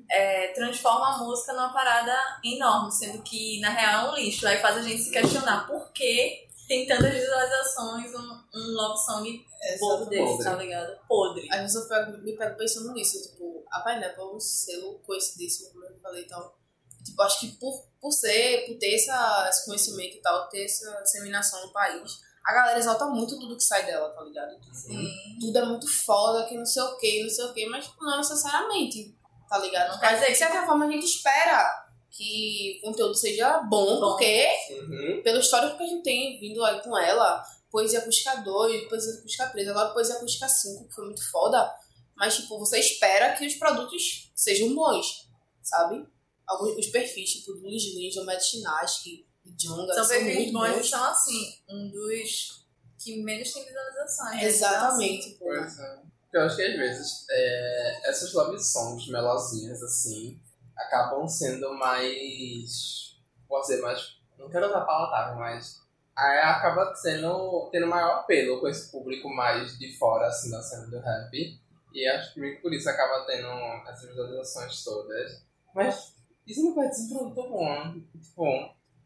é, 0.09 0.47
transforma 0.53 1.15
a 1.15 1.17
música 1.19 1.53
numa 1.53 1.71
parada 1.73 2.15
enorme, 2.43 2.91
sendo 2.91 3.21
que 3.23 3.59
na 3.61 3.69
real 3.69 4.07
é 4.07 4.11
um 4.11 4.15
lixo. 4.15 4.47
Aí 4.47 4.59
faz 4.59 4.77
a 4.77 4.81
gente 4.81 5.01
se 5.01 5.11
questionar 5.11 5.67
por 5.67 5.91
que 5.93 6.47
tem 6.67 6.87
tantas 6.87 7.13
visualizações 7.13 8.13
um, 8.13 8.43
um 8.55 8.73
love 8.73 8.97
song 9.05 9.45
bobo 9.79 10.05
desse, 10.05 10.23
podre. 10.23 10.43
tá 10.43 10.55
ligado? 10.55 10.99
Podre. 11.07 11.47
Aí 11.51 11.67
você 11.69 11.87
pega- 11.87 12.17
me 12.17 12.35
pego 12.35 12.57
pensando 12.57 12.91
nisso, 12.93 13.21
tipo, 13.21 13.63
a 13.71 13.81
Pineapple 13.81 14.35
é 14.35 14.39
selo 14.39 14.99
conhecidíssimo, 15.05 15.71
como 15.71 15.85
eu 15.85 15.99
falei 15.99 16.23
e 16.23 16.27
tal. 16.27 16.57
Tipo, 17.03 17.21
acho 17.23 17.39
que 17.39 17.47
por, 17.53 17.83
por 17.99 18.11
ser, 18.11 18.65
por 18.67 18.77
ter 18.77 18.95
essa, 18.95 19.47
esse 19.49 19.65
conhecimento 19.65 20.17
e 20.17 20.21
tal, 20.21 20.47
ter 20.49 20.65
essa 20.65 21.01
disseminação 21.01 21.65
no 21.65 21.73
país, 21.73 22.19
a 22.45 22.53
galera 22.53 22.79
exalta 22.79 23.05
muito 23.05 23.39
tudo 23.39 23.55
que 23.57 23.63
sai 23.63 23.85
dela, 23.85 24.09
tá 24.09 24.23
ligado? 24.23 24.57
Sim. 24.73 25.11
Tudo 25.39 25.57
é 25.57 25.65
muito 25.65 25.87
foda, 25.87 26.45
que 26.45 26.57
não 26.57 26.65
sei 26.65 26.81
o 26.83 26.97
que, 26.97 27.23
não 27.23 27.29
sei 27.29 27.45
o 27.45 27.53
que, 27.53 27.65
mas 27.67 27.85
tipo, 27.85 28.03
não 28.03 28.17
necessariamente, 28.17 29.15
tá 29.49 29.57
ligado? 29.59 29.91
Não 29.91 29.99
quer 29.99 30.11
Mas, 30.11 30.19
dizer 30.19 30.31
de 30.31 30.37
certa 30.37 30.65
forma, 30.65 30.85
a 30.85 30.91
gente 30.91 31.05
espera 31.05 31.85
que 32.09 32.79
o 32.83 32.87
conteúdo 32.87 33.15
seja 33.15 33.59
bom, 33.59 33.99
Bom. 33.99 34.11
porque 34.11 34.47
Uhum. 34.71 35.21
pelo 35.23 35.39
histórico 35.39 35.77
que 35.77 35.83
a 35.83 35.87
gente 35.87 36.03
tem 36.03 36.39
vindo 36.39 36.63
aí 36.65 36.81
com 36.81 36.97
ela, 36.97 37.43
Poesia 37.71 37.99
Acústica 37.99 38.35
2, 38.35 38.89
Poesia 38.89 39.13
Acústica 39.19 39.47
3, 39.47 39.67
agora 39.69 39.93
Poesia 39.93 40.15
Acústica 40.15 40.47
5, 40.49 40.87
que 40.87 40.93
foi 40.93 41.05
muito 41.05 41.31
foda, 41.31 41.73
mas 42.15 42.35
tipo, 42.35 42.59
você 42.59 42.79
espera 42.79 43.33
que 43.33 43.45
os 43.47 43.53
produtos 43.55 44.29
sejam 44.35 44.75
bons, 44.75 45.29
sabe? 45.63 46.05
Alguns 46.47 46.77
os 46.77 46.87
perfis, 46.87 47.29
tipo, 47.31 47.53
do 47.53 47.61
Luiz 47.61 47.83
Lins, 47.95 48.15
o 48.17 48.25
Matt 48.25 48.41
Chinaski, 48.41 49.25
o 49.45 49.51
Jonga, 49.57 49.93
São 49.93 50.03
são 50.03 50.17
perfis 50.17 50.35
muito 50.35 50.53
bons 50.53 50.75
bons. 50.75 50.89
são, 50.89 51.03
assim, 51.05 51.55
um 51.69 51.89
dos 51.89 52.65
que 52.99 53.23
menos 53.23 53.51
tem 53.53 53.65
visualizações. 53.65 54.31
né? 54.35 54.43
Exatamente, 54.45 55.29
pô. 55.39 55.45
Pois 55.45 55.79
é. 55.79 56.01
Eu 56.33 56.41
acho 56.43 56.55
que 56.55 56.61
às 56.63 56.75
vezes 56.77 57.25
é, 57.29 58.09
essas 58.09 58.33
love 58.33 58.57
songs 58.57 59.05
melosinhas 59.09 59.83
assim 59.83 60.39
acabam 60.77 61.27
sendo 61.27 61.73
mais. 61.73 63.17
Pode 63.47 63.67
ser 63.67 63.81
mais. 63.81 64.17
Não 64.37 64.49
quero 64.49 64.67
usar 64.67 64.81
palatável, 64.81 65.35
mas. 65.39 65.81
Aí 66.15 66.39
acaba 66.39 66.93
sendo, 66.95 67.69
tendo 67.71 67.87
maior 67.87 68.19
apelo 68.19 68.59
com 68.59 68.67
esse 68.67 68.91
público 68.91 69.29
mais 69.29 69.77
de 69.79 69.97
fora 69.97 70.27
assim, 70.27 70.51
da 70.51 70.61
cena 70.61 70.87
do 70.87 70.99
rap. 70.99 71.59
E 71.93 72.07
acho 72.07 72.33
que 72.33 72.39
meio 72.39 72.55
que 72.57 72.61
por 72.61 72.73
isso 72.73 72.89
acaba 72.89 73.25
tendo 73.25 73.47
essas 73.89 74.09
visualizações 74.09 74.83
todas. 74.83 75.43
Mas 75.75 76.15
isso 76.51 76.63
não 76.63 76.75
vai 76.75 76.89
dizer 76.89 77.15
um 77.15 77.31
produto 77.31 77.49
bom. 77.49 77.93
Tipo, 78.21 78.43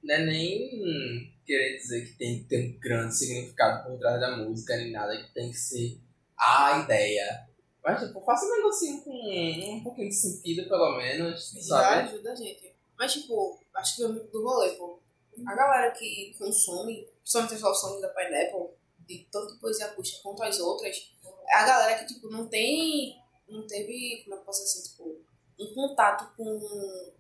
não 0.04 0.16
é 0.16 0.26
nem 0.26 1.34
querer 1.46 1.78
dizer 1.78 2.06
que 2.06 2.18
tem 2.18 2.40
que 2.40 2.46
ter 2.46 2.76
um 2.76 2.80
grande 2.80 3.16
significado 3.16 3.88
por 3.88 4.00
trás 4.00 4.20
da 4.20 4.38
música, 4.38 4.76
nem 4.78 4.92
nada, 4.92 5.16
que 5.16 5.34
tem 5.34 5.50
que 5.52 5.58
ser 5.58 6.00
a 6.38 6.80
ideia. 6.84 7.48
Mas, 7.84 8.02
tipo, 8.02 8.20
faça 8.22 8.46
um 8.46 8.56
negocinho 8.56 9.02
com 9.02 9.12
um 9.12 9.84
pouquinho 9.84 10.10
de 10.10 10.16
sentido, 10.16 10.68
pelo 10.68 10.98
menos, 10.98 11.52
Já 11.52 11.62
sabe? 11.62 12.10
ajuda 12.10 12.32
a 12.32 12.36
gente. 12.36 12.74
Mas, 12.98 13.14
tipo, 13.14 13.60
acho 13.76 13.96
que 13.96 14.04
é 14.04 14.08
muito 14.08 14.32
do 14.32 14.44
rolê, 14.44 14.72
pô. 14.72 15.00
A 15.46 15.56
galera 15.56 15.92
que 15.92 16.34
consome, 16.38 17.08
principalmente 17.20 17.54
as 17.54 17.80
songs 17.80 18.02
da 18.02 18.10
Pineapple, 18.10 18.70
de 19.08 19.28
tanto 19.32 19.60
poesia 19.60 19.86
acústica 19.88 20.24
quanto 20.24 20.42
as 20.44 20.60
outras, 20.60 21.12
é 21.48 21.56
a 21.56 21.66
galera 21.66 22.00
que, 22.04 22.14
tipo, 22.14 22.30
não 22.30 22.48
tem. 22.48 23.16
Não 23.48 23.68
teve, 23.68 24.24
como 24.24 24.34
é 24.34 24.38
que 24.38 24.42
eu 24.42 24.46
posso 24.46 24.64
dizer 24.64 24.80
assim, 24.80 24.90
tipo, 24.90 25.22
um 25.60 25.74
contato 25.76 26.36
com 26.36 27.14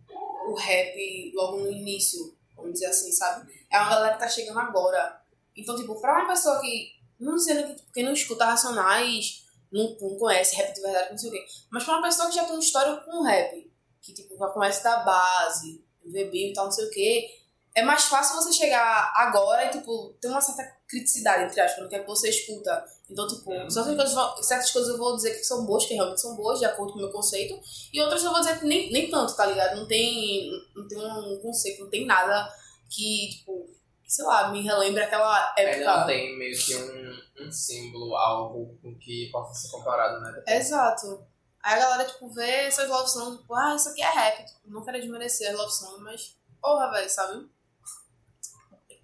o 0.48 0.54
rap 0.56 1.32
logo 1.34 1.58
no 1.58 1.72
início, 1.72 2.36
vamos 2.56 2.74
dizer 2.74 2.88
assim, 2.88 3.12
sabe? 3.12 3.52
É 3.72 3.78
uma 3.80 3.90
galera 3.90 4.14
que 4.14 4.20
tá 4.20 4.28
chegando 4.28 4.60
agora. 4.60 5.22
Então, 5.56 5.76
tipo, 5.76 6.00
pra 6.00 6.20
uma 6.20 6.28
pessoa 6.28 6.60
que. 6.60 6.94
Não 7.20 7.36
dizendo 7.36 7.68
que 7.68 7.76
tipo, 7.76 7.92
quem 7.94 8.04
não 8.04 8.12
escuta 8.12 8.46
Racionais, 8.46 9.46
não, 9.72 9.96
não 10.02 10.18
conhece 10.18 10.56
rap 10.56 10.74
de 10.74 10.82
verdade, 10.82 11.12
não 11.12 11.18
sei 11.18 11.30
o 11.30 11.32
quê. 11.32 11.46
Mas 11.70 11.84
pra 11.84 11.94
uma 11.94 12.04
pessoa 12.04 12.28
que 12.30 12.36
já 12.36 12.44
tem 12.44 12.56
um 12.56 12.60
histórico 12.60 13.06
com 13.06 13.24
rap, 13.24 13.72
que 14.02 14.14
tipo, 14.14 14.38
já 14.38 14.48
começa 14.48 14.84
da 14.84 14.98
base, 14.98 15.84
ver 16.04 16.30
e 16.34 16.54
tal, 16.54 16.66
não 16.66 16.72
sei 16.72 16.86
o 16.86 16.92
quê, 16.92 17.30
é 17.76 17.84
mais 17.84 18.06
fácil 18.06 18.38
você 18.38 18.54
chegar 18.54 19.12
agora 19.18 19.66
e, 19.66 19.70
tipo, 19.70 20.16
ter 20.22 20.30
uma 20.30 20.40
certa 20.40 20.64
criticidade, 20.88 21.44
entre 21.44 21.60
aspas, 21.60 21.84
no 21.84 21.90
que 21.90 21.96
é 21.96 22.00
que 22.00 22.08
você 22.08 22.30
escuta. 22.30 22.86
Então, 23.10 23.28
tipo, 23.28 23.52
certas 23.70 24.14
coisas, 24.14 24.48
certas 24.48 24.72
coisas 24.72 24.92
eu 24.92 24.98
vou 24.98 25.16
dizer 25.16 25.32
que 25.32 25.44
são 25.44 25.66
boas, 25.66 25.86
que 25.86 25.94
realmente 25.94 26.22
são 26.22 26.38
boas, 26.38 26.58
de 26.58 26.66
acordo 26.66 26.94
com 26.94 27.00
o 27.00 27.02
meu 27.02 27.12
conceito, 27.12 27.60
e 27.92 28.02
outras 28.02 28.24
eu 28.24 28.32
vou 28.32 28.40
dizer 28.40 28.60
que 28.60 28.66
nem, 28.66 28.92
nem 28.94 29.10
tanto, 29.12 29.36
tá 29.36 29.46
ligado? 29.46 29.76
Não 29.76 29.86
tem, 29.88 30.50
não 30.74 30.88
tem 30.88 30.98
um 30.98 31.38
conceito, 31.42 31.84
não 31.84 31.90
tem 31.90 32.06
nada 32.06 32.50
que, 32.90 33.30
tipo, 33.32 33.70
sei 34.08 34.24
lá, 34.24 34.50
me 34.52 34.62
relembre 34.62 35.04
aquela 35.04 35.54
época. 35.58 35.98
não 36.00 36.06
tem 36.06 36.38
meio 36.38 36.58
que 36.58 36.76
um, 36.78 37.46
um 37.46 37.52
símbolo, 37.52 38.16
algo 38.16 38.80
com 38.82 38.98
que 38.98 39.30
possa 39.34 39.54
ser 39.54 39.70
comparado, 39.70 40.22
né? 40.22 40.44
Exato. 40.48 41.28
Aí 41.62 41.74
a 41.74 41.80
galera, 41.80 42.06
tipo, 42.06 42.30
vê 42.30 42.68
essas 42.68 42.88
love 42.88 43.10
songs, 43.10 43.42
tipo, 43.42 43.54
ah, 43.54 43.76
isso 43.76 43.90
aqui 43.90 44.02
é 44.02 44.10
rap. 44.10 44.46
Tipo, 44.46 44.60
não 44.70 44.86
quero 44.86 45.02
desmerecer 45.02 45.50
as 45.50 45.58
love 45.58 45.74
songs, 45.74 46.02
mas, 46.02 46.38
porra, 46.62 46.90
velho, 46.92 47.10
sabe? 47.10 47.55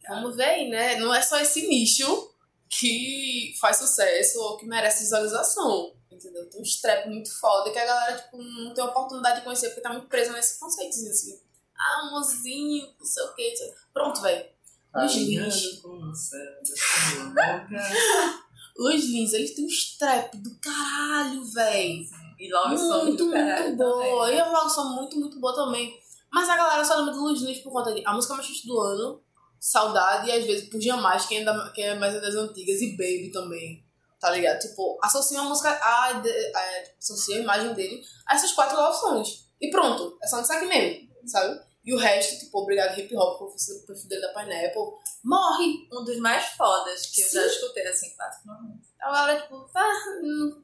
Vamos 0.08 0.36
ver 0.36 0.43
aí, 0.46 0.70
né? 0.70 0.96
Não 1.00 1.13
é 1.13 1.22
só 1.22 1.39
esse 1.39 1.67
nicho 1.67 2.31
que 2.70 3.53
faz 3.60 3.77
sucesso 3.77 4.39
ou 4.39 4.58
que 4.58 4.65
merece 4.65 5.03
visualização. 5.03 5.93
Entendeu? 6.12 6.50
Tem 6.50 6.62
uns 6.62 6.79
trap 6.81 7.08
muito 7.10 7.31
foda 7.39 7.72
que 7.72 7.79
a 7.79 7.86
galera, 7.86 8.17
tipo, 8.17 8.38
não 8.38 8.74
tem 8.74 8.84
oportunidade 8.84 9.39
de 9.39 9.43
conhecer 9.43 9.70
porque 9.70 9.81
tá 9.81 9.91
muito 9.91 10.08
presa 10.08 10.31
nesse 10.34 10.60
conceito, 10.60 10.89
assim. 10.89 11.39
Ah, 11.77 12.08
um 12.08 12.12
mozinho, 12.12 12.88
não 13.00 13.05
sei 13.05 13.24
o 13.24 13.34
que. 13.34 13.53
Pronto, 13.93 14.22
velho. 14.22 14.46
Luiz 14.93 15.15
Lins. 15.15 15.81
Luiz 18.77 19.05
Lins, 19.05 19.34
ele 19.34 19.50
tem 19.50 19.65
uns 19.65 19.98
trap 19.98 20.38
do 20.38 20.55
caralho, 20.60 21.43
velho. 21.46 22.05
E 22.39 22.51
Love 22.51 22.77
Song 22.77 23.05
Muito, 23.05 23.31
caralho 23.31 23.65
muito 23.67 23.77
boa. 23.77 24.03
também. 24.25 24.36
E 24.36 24.39
a 24.39 24.50
Vlog 24.50 24.70
são 24.70 24.96
muito, 24.96 25.20
muito 25.20 25.39
boa 25.39 25.55
também. 25.55 26.00
Mas 26.31 26.50
a 26.50 26.55
galera 26.58 26.84
só 26.84 26.96
lembra 26.98 27.13
do 27.13 27.22
Luiz 27.22 27.41
Lins 27.41 27.60
por 27.60 27.72
conta 27.72 27.93
de 27.93 28.05
a 28.05 28.13
música 28.13 28.34
mais 28.34 28.46
triste 28.48 28.67
do 28.67 28.79
ano, 28.79 29.22
Saudade 29.62 30.27
e 30.27 30.32
às 30.32 30.44
vezes 30.44 30.68
por 30.70 30.82
Jamais, 30.82 31.27
que 31.27 31.38
é, 31.38 31.44
da, 31.44 31.70
que 31.70 31.84
é 31.84 31.94
mais 31.94 32.20
das 32.20 32.34
antigas, 32.34 32.82
e 32.82 32.98
Baby 32.98 33.30
também. 33.32 33.86
Tá 34.20 34.32
ligado? 34.32 34.60
Tipo, 34.60 35.00
associa 35.03 35.39
a 35.39 35.44
música, 35.44 35.70
a, 35.70 36.10
a, 36.10 36.22
associa 37.00 37.38
a 37.38 37.39
imagem 37.39 37.74
dele 37.74 38.03
a 38.25 38.36
essas 38.36 38.51
quatro 38.53 38.75
songs. 38.94 39.46
E 39.60 39.70
pronto, 39.70 40.18
é 40.22 40.27
só 40.27 40.39
nisso 40.39 40.51
aqui 40.51 40.65
mesmo, 40.65 41.10
sabe? 41.27 41.62
E 41.84 41.94
o 41.94 41.98
resto, 41.98 42.39
tipo, 42.39 42.60
obrigado 42.60 42.98
hip 43.00 43.15
hop, 43.15 43.38
por 43.38 43.48
o 43.50 43.86
perfil 43.86 44.10
dele 44.10 44.22
da 44.22 44.34
Pineapple, 44.34 44.94
morre. 45.24 45.88
Um 45.91 46.03
dos 46.03 46.18
mais 46.18 46.46
fodas 46.53 47.08
que 47.08 47.22
eu 47.22 47.30
já 47.30 47.41
Sim. 47.41 47.48
escutei, 47.48 47.88
assim, 47.88 48.10
particularmente. 48.15 48.88
A 49.00 49.12
galera, 49.12 49.41
tipo, 49.41 49.60
tá, 49.74 49.91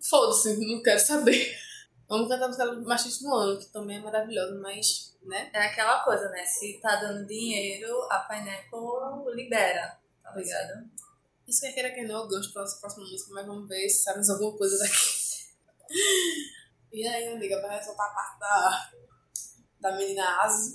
foda-se, 0.01 0.57
não 0.57 0.81
quero 0.81 0.99
saber. 0.99 1.55
Vamos 2.09 2.29
cantar 2.29 2.45
a 2.45 2.47
música 2.47 2.65
mais 2.87 3.01
triste 3.01 3.23
do 3.23 3.33
ano, 3.33 3.59
que 3.59 3.65
também 3.65 3.97
é 3.97 4.01
maravilhosa, 4.01 4.57
mas, 4.61 5.15
né? 5.23 5.49
É 5.53 5.65
aquela 5.65 6.03
coisa, 6.03 6.29
né? 6.29 6.45
Se 6.45 6.79
tá 6.81 6.95
dando 6.95 7.27
dinheiro, 7.27 8.01
a 8.09 8.19
Pineapple 8.19 9.35
libera, 9.35 9.99
tá 10.23 10.31
ligado? 10.35 10.89
Isso 11.47 11.61
quer 11.61 11.73
queira 11.73 11.91
que 11.91 12.03
não, 12.03 12.21
eu 12.23 12.27
gosto 12.27 12.53
pra 12.53 12.61
nossa 12.61 12.79
próxima 12.79 13.03
música, 13.05 13.33
mas 13.33 13.45
vamos 13.45 13.67
ver 13.67 13.89
se 13.89 14.03
sabemos 14.03 14.29
alguma 14.29 14.57
coisa 14.57 14.77
daqui. 14.77 15.17
E 16.89 17.05
aí, 17.05 17.27
amiga, 17.27 17.61
vai 17.61 17.83
soltar 17.83 18.07
a 18.07 18.13
parte 18.13 18.39
da, 18.39 18.89
da 19.81 19.97
menina 19.97 20.41
Asi. 20.41 20.73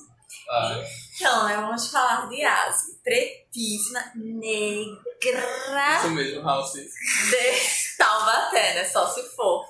Ah, 0.49 0.85
Então, 1.17 1.49
né, 1.49 1.57
vamos 1.57 1.91
falar 1.91 2.29
de 2.29 2.45
Asi. 2.45 3.01
Pretíssima, 3.03 4.13
negra 4.15 5.03
isso 5.99 6.11
mesmo, 6.11 6.43
House. 6.43 6.73
de 6.73 6.89
Taubaté, 7.99 8.75
né? 8.75 8.85
Só 8.85 9.07
se 9.09 9.23
for. 9.35 9.67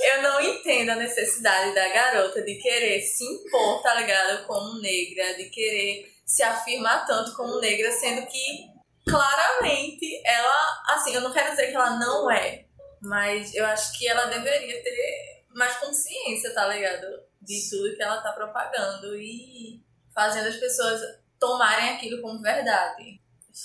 Eu 0.00 0.22
não 0.22 0.40
entendo 0.40 0.90
a 0.90 0.96
necessidade 0.96 1.74
da 1.74 1.88
garota 1.88 2.42
de 2.42 2.56
querer 2.56 3.00
se 3.00 3.24
impor, 3.24 3.82
tá 3.82 3.94
ligado? 3.94 4.46
Como 4.46 4.80
negra, 4.80 5.34
de 5.34 5.48
querer 5.50 6.12
se 6.24 6.42
afirmar 6.42 7.06
tanto 7.06 7.34
como 7.34 7.60
negra, 7.60 7.90
sendo 7.92 8.26
que 8.26 8.76
claramente 9.08 10.20
ela, 10.24 10.82
assim, 10.88 11.14
eu 11.14 11.20
não 11.20 11.32
quero 11.32 11.50
dizer 11.50 11.68
que 11.68 11.76
ela 11.76 11.98
não 11.98 12.30
é, 12.30 12.66
mas 13.00 13.54
eu 13.54 13.64
acho 13.66 13.96
que 13.96 14.08
ela 14.08 14.26
deveria 14.26 14.82
ter 14.82 15.44
mais 15.54 15.76
consciência, 15.76 16.52
tá 16.52 16.66
ligado? 16.66 17.06
De 17.40 17.70
tudo 17.70 17.94
que 17.94 18.02
ela 18.02 18.20
tá 18.20 18.32
propagando 18.32 19.16
e 19.16 19.80
fazendo 20.12 20.48
as 20.48 20.56
pessoas 20.56 21.00
tomarem 21.38 21.90
aquilo 21.90 22.20
como 22.20 22.42
verdade. 22.42 23.20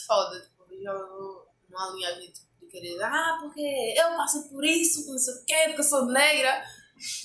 Foda, 0.05 0.39
tipo, 0.39 0.63
vou 0.67 1.47
numa 1.69 1.91
linhagem 1.95 2.31
tipo, 2.31 2.47
querer, 2.71 3.01
ah, 3.03 3.37
porque 3.41 3.93
eu 3.97 4.15
passei 4.17 4.41
por 4.43 4.63
isso, 4.63 5.09
não 5.11 5.17
sei 5.17 5.33
o 5.33 5.45
quê, 5.45 5.55
porque 5.67 5.79
eu 5.81 5.83
sou 5.85 6.05
negra. 6.07 6.63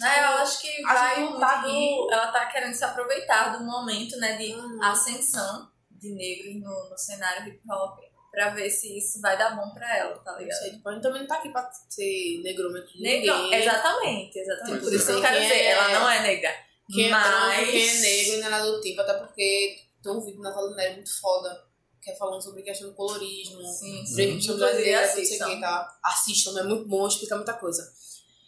Né, 0.00 0.19
eu 0.25 0.29
acho 0.38 0.61
que 0.62 0.87
A 0.87 0.95
vai 0.95 1.21
muito 1.21 1.38
tá 1.38 1.57
do-. 1.61 2.09
Ela 2.11 2.33
tá 2.33 2.47
querendo 2.47 2.75
se 2.75 2.83
aproveitar 2.85 3.57
do 3.59 3.65
momento, 3.65 4.17
né, 4.19 4.37
de 4.37 4.55
Uhum. 4.55 4.83
ascensão 4.83 5.69
de 5.91 6.15
negros 6.15 6.55
no, 6.62 6.91
no 6.91 6.97
cenário 6.99 7.47
hip 7.49 7.61
hop 7.71 7.99
pra 8.31 8.50
ver 8.50 8.69
se 8.71 8.97
isso 8.99 9.21
vai 9.21 9.37
dar 9.38 9.55
bom 9.57 9.73
pra 9.75 9.97
ela, 9.99 10.17
tá 10.19 10.33
ligado? 10.38 10.59
sei, 10.59 10.71
tipo, 10.73 10.88
a 10.88 10.93
gente 10.93 11.03
também 11.03 11.21
não 11.21 11.26
tá 11.29 11.37
aqui 11.37 11.50
pra 11.50 11.71
ser 11.91 12.41
negrômetro 12.43 12.88
de 12.93 13.03
Negro, 13.03 13.35
ninguém. 13.35 13.55
exatamente, 13.62 14.38
exatamente. 14.38 14.73
Tipo, 14.75 14.85
Por 14.85 14.95
isso 14.95 15.07
que 15.07 15.12
eu 15.12 15.21
quero 15.23 15.41
dizer, 15.41 15.55
é- 15.55 15.71
ela 15.73 15.88
não 15.88 16.11
é 16.11 16.23
negra. 16.23 16.55
Quem 16.93 17.07
é 17.07 17.11
mas... 17.11 17.26
branco, 17.29 17.71
quem 17.71 17.88
é 17.88 17.95
negro, 18.00 18.50
não 18.50 18.57
é 18.76 18.81
tipo, 18.81 19.00
até 19.00 19.15
porque 19.15 19.76
tem 20.03 20.12
um 20.12 20.21
vídeo 20.25 20.41
na 20.41 20.50
Natália 20.50 20.76
Nery 20.76 20.95
muito 20.95 21.21
foda, 21.21 21.66
que 22.07 22.13
é 22.13 22.17
falando 22.17 22.41
sobre 22.41 22.63
questão 22.63 22.89
do 22.89 22.95
colorismo, 22.95 23.61
Sim, 23.65 24.07
sim. 24.07 24.15
prejuízo 24.15 24.53
Inclusive, 24.53 24.59
brasileiro, 24.59 25.01
não 25.01 25.09
sei 25.09 25.19
o 25.19 25.27
assistam. 25.27 25.47
que, 25.49 25.61
tá? 25.61 25.99
Assistam, 26.05 26.61
é 26.61 26.63
muito 26.63 26.89
bom, 26.89 27.09
explica 27.09 27.35
muita 27.35 27.55
coisa. 27.55 27.83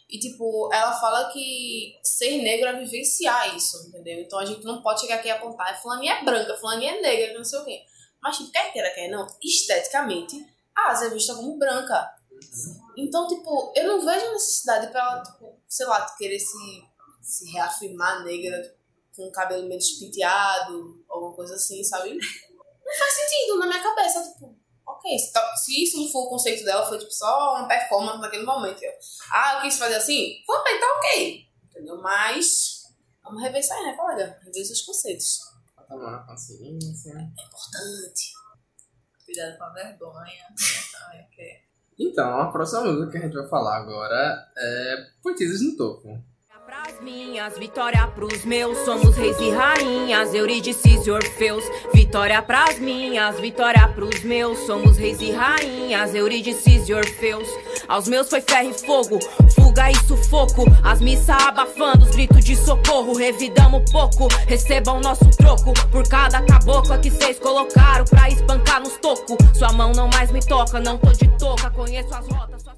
E, 0.09 0.17
tipo, 0.17 0.69
ela 0.71 0.93
fala 0.93 1.29
que 1.33 1.99
ser 2.01 2.41
negro 2.41 2.69
é 2.69 2.79
vivenciar 2.79 3.53
isso, 3.53 3.85
entendeu? 3.89 4.21
Então 4.21 4.39
a 4.39 4.45
gente 4.45 4.63
não 4.63 4.81
pode 4.81 5.01
chegar 5.01 5.15
aqui 5.15 5.27
e 5.27 5.31
apontar, 5.31 5.79
fulaninha 5.81 6.13
é 6.13 6.23
branca, 6.23 6.55
fulaninha 6.55 6.93
é 6.93 7.01
negra, 7.01 7.37
não 7.37 7.43
sei 7.43 7.59
o 7.59 7.65
quê. 7.65 7.81
Mas, 8.21 8.37
tipo, 8.37 8.49
quer 8.49 8.71
queira, 8.71 8.89
quer 8.91 9.09
não, 9.09 9.27
esteticamente, 9.43 10.37
a 10.73 10.91
Asa 10.91 11.07
é 11.07 11.09
vista 11.09 11.35
como 11.35 11.57
branca. 11.59 12.09
Então, 12.97 13.27
tipo, 13.27 13.73
eu 13.75 13.85
não 13.87 14.05
vejo 14.05 14.31
necessidade 14.31 14.87
pra 14.87 15.01
ela, 15.01 15.21
tipo, 15.21 15.59
sei 15.67 15.85
lá, 15.85 16.05
querer 16.17 16.39
se, 16.39 16.83
se 17.21 17.51
reafirmar 17.51 18.23
negra 18.23 18.73
com 19.13 19.27
o 19.27 19.31
cabelo 19.33 19.67
meio 19.67 19.77
despenteado, 19.79 21.03
alguma 21.09 21.33
coisa 21.35 21.55
assim, 21.55 21.83
sabe? 21.83 22.17
Não 22.89 22.97
faz 22.97 23.13
sentido 23.13 23.59
na 23.59 23.67
minha 23.67 23.83
cabeça, 23.83 24.23
tipo, 24.33 24.57
ok. 24.85 25.19
Se, 25.19 25.31
tá- 25.31 25.55
se 25.55 25.83
isso 25.83 25.97
não 25.97 26.09
for 26.11 26.25
o 26.25 26.29
conceito 26.29 26.65
dela, 26.65 26.85
foi 26.87 26.97
tipo 26.97 27.11
só 27.11 27.55
uma 27.55 27.67
performance 27.67 28.19
naquele 28.19 28.43
momento. 28.43 28.81
Eu, 28.81 28.91
ah, 29.31 29.55
eu 29.55 29.61
quis 29.61 29.77
fazer 29.77 29.95
assim? 29.95 30.41
Pô, 30.45 30.63
bem, 30.63 30.79
tá 30.79 30.87
ok. 30.97 31.45
Entendeu? 31.69 32.01
Mas 32.01 32.83
vamos 33.23 33.41
rever 33.43 33.59
isso 33.61 33.73
aí, 33.73 33.83
né, 33.83 33.93
colega? 33.95 34.39
Rever 34.43 34.61
os 34.63 34.81
conceitos. 34.81 35.39
Bota 35.75 35.93
a 35.93 35.97
mão 35.97 36.11
na 36.11 36.25
consciência. 36.25 37.11
É 37.11 37.21
importante. 37.21 38.33
Cuidado 39.25 39.57
com 39.57 39.63
a 39.65 39.69
vergonha. 39.73 40.45
Então, 42.01 42.39
a 42.39 42.49
próxima 42.49 42.85
música 42.85 43.11
que 43.11 43.17
a 43.17 43.21
gente 43.21 43.33
vai 43.35 43.47
falar 43.49 43.75
agora 43.75 44.49
é 44.57 44.95
Poetisas 45.21 45.59
no 45.61 45.75
Topo. 45.75 46.23
Pras 46.69 47.01
minhas, 47.01 47.57
vitória 47.57 48.05
pros 48.09 48.45
meus, 48.45 48.77
somos 48.85 49.15
reis 49.15 49.39
e 49.39 49.49
rainhas, 49.49 50.35
Eurídices 50.35 51.07
e 51.07 51.09
Orfeus. 51.09 51.63
Vitória 51.91 52.39
pras 52.43 52.77
minhas, 52.77 53.39
vitória 53.39 53.87
pros 53.87 54.23
meus, 54.23 54.59
somos 54.67 54.95
reis 54.95 55.19
e 55.19 55.31
rainhas, 55.31 56.13
Eurídices 56.13 56.87
e 56.87 56.93
Orfeus. 56.93 57.47
Aos 57.87 58.07
meus 58.07 58.29
foi 58.29 58.41
ferro 58.41 58.69
e 58.69 58.73
fogo, 58.75 59.17
fuga 59.55 59.89
e 59.89 59.95
sufoco, 59.95 60.65
as 60.83 61.01
missas 61.01 61.41
abafando, 61.41 62.05
os 62.05 62.11
gritos 62.11 62.45
de 62.45 62.55
socorro, 62.55 63.17
revidamos 63.17 63.91
pouco, 63.91 64.27
recebam 64.45 65.01
nosso 65.01 65.27
troco, 65.37 65.73
por 65.89 66.07
cada 66.07 66.39
cabocla 66.43 66.99
que 66.99 67.09
vocês 67.09 67.39
colocaram 67.39 68.05
pra 68.05 68.29
espancar 68.29 68.79
nos 68.79 68.95
tocos. 68.97 69.37
Sua 69.57 69.73
mão 69.73 69.91
não 69.93 70.07
mais 70.09 70.29
me 70.29 70.39
toca, 70.45 70.79
não 70.79 70.99
tô 70.99 71.11
de 71.13 71.35
toca, 71.39 71.71
conheço 71.71 72.13
as 72.13 72.27
rotas, 72.27 72.61
suas... 72.61 72.77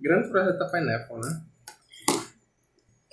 Grande 0.00 0.28
projeto 0.28 0.58
da 0.58 0.68
Pineapple, 0.72 1.20
né? 1.20 1.53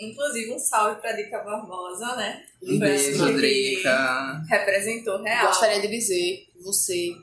Inclusive, 0.01 0.53
um 0.53 0.59
salve 0.59 0.99
pra 0.99 1.13
Dica 1.13 1.39
Barbosa, 1.39 2.15
né? 2.15 2.43
Um 2.63 2.79
beijo, 2.79 3.25
que 3.25 3.33
Drica. 3.33 4.43
Representou 4.49 5.21
real. 5.21 5.47
Gostaria 5.47 5.79
de 5.79 5.87
dizer, 5.87 6.47
você, 6.59 7.15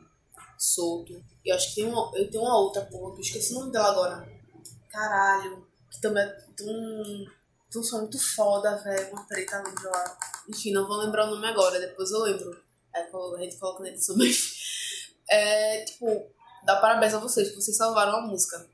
solto, 0.56 1.23
eu 1.44 1.54
acho 1.54 1.70
que 1.70 1.75
tem 1.76 1.87
uma, 1.87 2.11
eu 2.14 2.30
tenho 2.30 2.42
uma 2.42 2.58
outra, 2.58 2.82
porra, 2.82 3.14
que 3.14 3.18
eu 3.18 3.25
esqueci 3.25 3.54
o 3.54 3.61
nome 3.61 3.73
dela 3.73 3.88
agora. 3.88 4.28
Caralho, 4.90 5.66
que 5.90 6.00
também 6.00 6.23
é 6.23 6.26
tão, 6.56 7.25
tão 7.70 7.82
som 7.82 8.00
muito 8.00 8.18
foda, 8.35 8.76
velho, 8.76 9.12
uma 9.12 9.26
preta 9.26 9.62
linda 9.66 9.88
lá. 9.88 10.18
Enfim, 10.49 10.73
não 10.73 10.87
vou 10.87 10.99
lembrar 10.99 11.26
o 11.26 11.35
nome 11.35 11.47
agora, 11.47 11.80
depois 11.80 12.11
eu 12.11 12.20
lembro. 12.20 12.61
Aí 12.94 13.02
a 13.02 13.42
gente 13.42 13.56
coloca 13.58 13.82
na 13.82 13.90
edição. 13.90 14.16
É, 15.30 15.85
tipo, 15.85 16.32
dá 16.64 16.76
parabéns 16.76 17.12
a 17.12 17.18
vocês, 17.18 17.50
que 17.50 17.56
vocês 17.56 17.76
salvaram 17.76 18.16
a 18.16 18.20
música, 18.23 18.66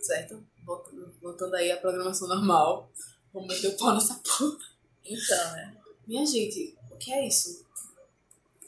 certo? 0.00 0.44
Voltando, 0.64 1.14
voltando 1.22 1.54
aí 1.54 1.70
à 1.70 1.76
programação 1.76 2.26
normal. 2.26 2.90
Vamos 3.32 3.48
meter 3.48 3.68
o 3.68 3.76
pau 3.76 3.94
nessa 3.94 4.14
porra. 4.14 4.56
Então, 5.04 5.52
né? 5.52 5.76
Minha 6.06 6.26
gente, 6.26 6.76
o 6.90 6.96
que 6.96 7.12
é 7.12 7.26
isso? 7.26 7.64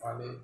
Olha 0.00 0.24
aí. 0.24 0.38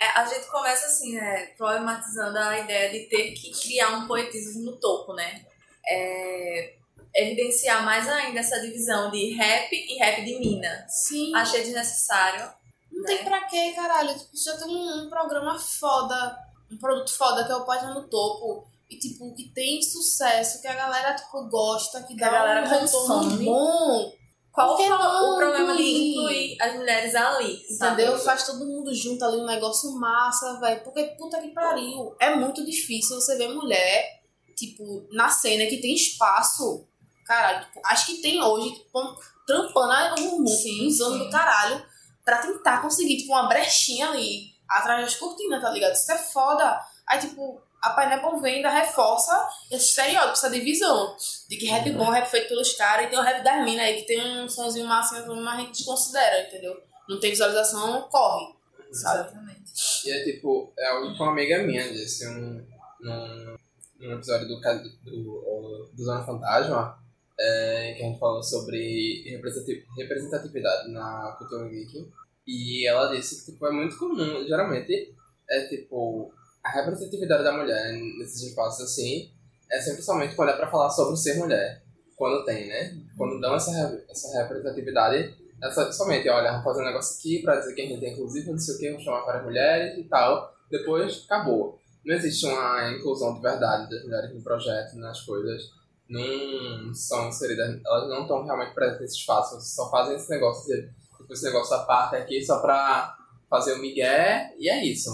É, 0.00 0.06
a 0.18 0.24
gente 0.24 0.46
começa 0.46 0.86
assim, 0.86 1.16
né? 1.16 1.46
Problematizando 1.56 2.38
a 2.38 2.58
ideia 2.58 2.90
de 2.90 3.08
ter 3.08 3.32
que 3.32 3.50
criar 3.50 3.96
um 3.96 4.06
poetismo 4.06 4.62
no 4.62 4.76
topo, 4.76 5.14
né? 5.14 5.44
É, 5.86 6.76
evidenciar 7.14 7.84
mais 7.84 8.08
ainda 8.08 8.38
essa 8.38 8.60
divisão 8.60 9.10
de 9.10 9.34
rap 9.34 9.72
e 9.72 9.98
rap 9.98 10.24
de 10.24 10.38
mina. 10.38 10.86
Sim. 10.88 11.34
Achei 11.34 11.62
desnecessário. 11.62 12.52
Não 12.92 13.02
né? 13.02 13.08
tem 13.08 13.24
pra 13.24 13.44
quê, 13.46 13.72
caralho. 13.74 14.16
Tipo, 14.16 14.36
já 14.36 14.56
tem 14.56 14.68
um, 14.68 15.06
um 15.06 15.08
programa 15.08 15.58
foda, 15.58 16.38
um 16.70 16.78
produto 16.78 17.10
foda 17.16 17.44
que 17.44 17.50
é 17.50 17.56
o 17.56 17.64
Página 17.64 17.94
no 17.94 18.08
Topo. 18.08 18.68
E, 18.90 18.98
tipo, 18.98 19.34
que 19.34 19.52
tem 19.52 19.82
sucesso, 19.82 20.62
que 20.62 20.68
a 20.68 20.74
galera, 20.74 21.14
tipo, 21.14 21.48
gosta, 21.48 22.02
que 22.04 22.16
Que 22.16 22.24
a 22.24 22.30
dá 22.30 22.38
galera 22.38 22.66
um 22.66 22.68
retorno 22.68 23.44
bom. 23.44 24.12
Qual 24.50 24.76
foi 24.76 24.88
não 24.88 25.34
o 25.34 25.36
problema 25.36 25.76
de 25.76 25.82
incluir? 25.82 26.56
as 26.60 26.74
mulheres 26.74 27.14
ali? 27.14 27.62
sabe? 27.76 28.02
Entendeu? 28.02 28.18
Faz 28.18 28.44
todo 28.44 28.66
mundo 28.66 28.92
junto 28.92 29.24
ali 29.24 29.36
um 29.36 29.46
negócio 29.46 29.92
massa, 29.92 30.58
velho. 30.58 30.82
Porque, 30.82 31.04
puta 31.18 31.40
que 31.40 31.48
pariu. 31.50 32.16
É 32.18 32.34
muito 32.34 32.64
difícil 32.64 33.20
você 33.20 33.36
ver 33.36 33.54
mulher, 33.54 34.20
tipo, 34.56 35.06
na 35.12 35.28
cena 35.28 35.66
que 35.66 35.80
tem 35.80 35.94
espaço. 35.94 36.88
Caralho, 37.24 37.66
tipo, 37.66 37.80
acho 37.84 38.06
que 38.06 38.22
tem 38.22 38.42
hoje, 38.42 38.72
tipo, 38.74 39.16
trampando 39.46 40.22
um 40.22 40.38
mundo, 40.38 40.48
sim. 40.48 40.88
do 40.88 41.30
caralho, 41.30 41.84
pra 42.24 42.38
tentar 42.38 42.82
conseguir, 42.82 43.18
tipo, 43.18 43.32
uma 43.32 43.48
brechinha 43.48 44.08
ali, 44.08 44.54
atrás 44.68 45.04
das 45.04 45.14
cortinas, 45.14 45.62
tá 45.62 45.70
ligado? 45.70 45.92
Isso 45.94 46.10
é 46.10 46.18
foda. 46.18 46.80
Aí, 47.06 47.20
tipo, 47.20 47.60
a 47.82 47.90
Pineapple 47.90 48.40
vem 48.40 48.56
ainda 48.56 48.70
reforça 48.70 49.48
esse 49.70 49.86
estereótipo, 49.90 50.32
essa 50.32 50.50
divisão. 50.50 51.16
De 51.48 51.56
que 51.56 51.66
rap 51.66 51.90
bom, 51.92 52.10
rap 52.10 52.26
feito 52.26 52.48
pelos 52.48 52.72
caras, 52.74 53.06
e 53.06 53.10
tem 53.10 53.18
o 53.18 53.22
rap 53.22 53.42
das 53.42 53.64
minas 53.64 53.84
aí, 53.84 54.00
que 54.00 54.06
tem 54.06 54.42
um 54.42 54.48
sonzinho 54.48 54.86
massa, 54.86 55.24
mas 55.26 55.54
a 55.54 55.60
gente 55.60 55.72
desconsidera, 55.72 56.42
entendeu? 56.42 56.80
Não 57.08 57.20
tem 57.20 57.30
visualização, 57.30 58.02
corre. 58.10 58.54
Sabe? 58.92 59.20
Exatamente. 59.20 59.58
E 60.06 60.10
é 60.10 60.24
tipo, 60.24 60.72
é 60.78 60.88
algo 60.88 61.14
que 61.14 61.22
uma 61.22 61.32
amiga 61.32 61.62
minha 61.62 61.92
disse 61.92 62.26
um, 62.26 62.66
num, 63.00 63.56
num 64.00 64.12
episódio 64.14 64.48
do, 64.48 64.60
do, 65.04 65.90
do 65.92 66.04
Zona 66.04 66.24
Fantasma, 66.24 66.98
é, 67.38 67.94
que 67.96 68.02
a 68.02 68.06
gente 68.06 68.18
falou 68.18 68.42
sobre 68.42 69.24
representati- 69.30 69.86
representatividade 69.96 70.90
na 70.90 71.36
cultura 71.38 71.68
geek. 71.68 72.10
E 72.46 72.88
ela 72.88 73.14
disse 73.14 73.44
que 73.44 73.52
tipo, 73.52 73.66
é 73.66 73.70
muito 73.70 73.96
comum, 73.98 74.44
geralmente, 74.46 75.14
é 75.48 75.66
tipo, 75.68 76.32
a 76.68 76.80
representatividade 76.80 77.42
da 77.44 77.56
mulher 77.56 77.92
nesses 78.18 78.42
espaços 78.42 78.84
assim, 78.84 79.30
é 79.70 79.80
sempre 79.80 80.02
somente 80.02 80.32
é 80.32 80.52
pra 80.52 80.70
falar 80.70 80.90
sobre 80.90 81.16
ser 81.16 81.36
mulher. 81.36 81.82
Quando 82.16 82.44
tem, 82.44 82.68
né? 82.68 82.96
Quando 83.16 83.40
dão 83.40 83.54
essa, 83.54 83.70
essa 84.10 84.42
representatividade, 84.42 85.34
é 85.62 85.70
só- 85.70 85.90
somente, 85.92 86.28
olha, 86.28 86.62
fazer 86.62 86.82
um 86.82 86.86
negócio 86.86 87.16
aqui 87.18 87.42
pra 87.42 87.56
dizer 87.56 87.74
que 87.74 87.82
a 87.82 87.86
gente 87.86 88.04
é 88.04 88.12
inclusivo, 88.12 88.50
não 88.52 88.58
sei 88.58 88.74
o 88.74 88.78
que, 88.78 88.88
vamos 88.90 89.04
chamar 89.04 89.22
para 89.22 89.38
as 89.38 89.44
mulheres 89.44 89.98
e 89.98 90.04
tal. 90.04 90.52
Depois, 90.70 91.24
acabou. 91.24 91.78
Não 92.04 92.14
existe 92.14 92.46
uma 92.46 92.90
inclusão 92.92 93.34
de 93.34 93.40
verdade 93.40 93.88
das 93.90 94.02
mulheres 94.04 94.34
no 94.34 94.42
projeto, 94.42 94.96
nas 94.96 95.20
coisas. 95.20 95.70
Não 96.08 96.92
são 96.94 97.28
inseridas, 97.28 97.80
elas 97.84 98.08
não 98.08 98.22
estão 98.22 98.44
realmente 98.44 98.74
presentes 98.74 99.00
nesse 99.02 99.16
espaço, 99.18 99.60
só 99.60 99.90
fazem 99.90 100.16
esse 100.16 100.30
negócio 100.30 100.64
tipo, 100.74 101.32
esse 101.32 101.44
negócio 101.44 101.70
da 101.76 101.84
parte 101.84 102.16
aqui 102.16 102.42
só 102.44 102.60
pra 102.60 103.14
fazer 103.50 103.74
o 103.74 103.78
migué, 103.78 104.54
e 104.58 104.68
é 104.70 104.84
isso. 104.84 105.10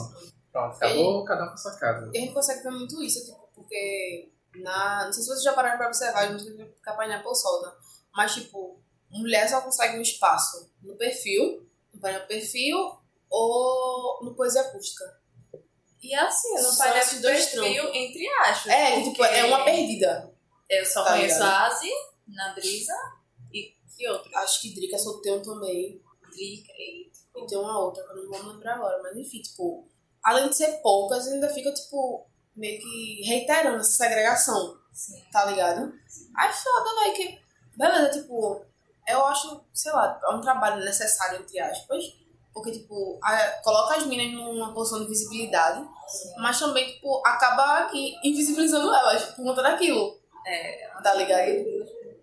Pronto, 0.55 0.77
acabou, 0.77 1.25
cada 1.25 1.47
um 1.47 1.51
com 1.51 1.57
sua 1.57 1.75
casa. 1.77 2.11
E 2.15 2.17
a 2.17 2.21
gente 2.21 2.33
consegue 2.33 2.63
ver 2.63 2.71
muito 2.71 3.03
isso, 3.03 3.25
tipo, 3.25 3.49
porque 3.57 4.31
na. 4.55 5.07
Não 5.07 5.13
sei 5.13 5.25
se 5.25 5.29
vocês 5.29 5.43
já 5.43 5.53
pararam 5.53 5.77
pra 5.79 5.89
observar 5.89 6.27
as 6.27 6.31
músicas 6.33 6.69
que 6.81 6.91
a 6.91 6.93
Pineapple 6.93 7.35
solta, 7.35 7.77
mas 8.15 8.35
tipo, 8.35 8.81
mulher 9.11 9.49
só 9.49 9.61
consegue 9.63 9.99
um 9.99 10.01
espaço 10.01 10.71
no 10.81 10.97
perfil, 10.97 11.69
no 11.93 12.01
painel 12.01 12.25
perfil 12.29 12.77
ou 13.29 14.25
no 14.25 14.37
poesia 14.37 14.61
acústica. 14.61 15.05
E 16.01 16.15
assim, 16.15 16.57
eu 16.57 16.63
não 16.63 16.97
esses 16.99 17.21
dois 17.21 17.47
perfil 17.47 17.93
entre 17.93 18.29
aspas. 18.29 18.73
É, 18.73 19.03
tipo, 19.03 19.25
é 19.25 19.45
uma 19.47 19.65
perdida. 19.65 20.33
Eu 20.71 20.87
só 20.87 21.03
Tá 21.03 21.15
conheço 21.15 21.35
ligado? 21.35 21.51
a 21.51 21.67
Asi, 21.67 21.91
na 22.29 22.55
Brisa 22.55 22.95
e 23.53 23.75
que 23.97 24.09
outra? 24.09 24.39
Acho 24.39 24.63
que 24.63 24.73
Drica 24.73 24.99
solteiro 24.99 25.43
também. 25.43 26.01
Drica 26.31 26.73
e. 26.79 27.11
E 27.37 27.47
tem 27.49 27.59
uma 27.59 27.81
outra 27.81 28.05
que 28.05 28.13
eu 28.13 28.17
não 28.17 28.29
vou 28.29 28.53
lembrar 28.53 28.77
agora, 28.77 29.03
mas 29.03 29.17
enfim, 29.17 29.43
tipo, 29.43 29.89
além 30.25 30.49
de 30.49 30.57
ser 30.57 30.81
poucas, 30.83 31.27
ainda 31.29 31.49
fica, 31.51 31.73
tipo, 31.73 32.27
meio 32.57 32.81
que 32.81 33.23
reiterando 33.27 33.79
essa 33.79 33.93
segregação, 34.05 34.79
Sim. 34.93 35.23
tá 35.33 35.45
ligado? 35.45 35.93
Aí 36.37 36.53
foda, 36.53 37.01
velho, 37.01 37.15
que. 37.15 37.45
Beleza, 37.77 38.21
tipo, 38.21 38.65
eu 39.09 39.27
acho, 39.27 39.61
sei 39.73 39.93
lá, 39.93 40.19
é 40.25 40.31
um 40.35 40.41
trabalho 40.41 40.85
necessário, 40.85 41.41
entre 41.41 41.59
aspas. 41.61 42.05
Porque, 42.53 42.71
tipo, 42.71 43.19
a- 43.21 43.61
coloca 43.65 43.97
as 43.97 44.07
minas 44.07 44.33
numa 44.33 44.73
posição 44.73 45.01
de 45.01 45.09
visibilidade, 45.09 45.85
mas 46.39 46.57
também, 46.57 46.87
tipo, 46.87 47.21
acaba 47.27 47.81
aqui 47.81 48.15
invisibilizando 48.23 48.95
elas 48.95 49.25
por 49.33 49.45
conta 49.45 49.61
daquilo. 49.61 50.17
É, 50.47 50.89
Tá 51.03 51.15
ligado? 51.15 51.51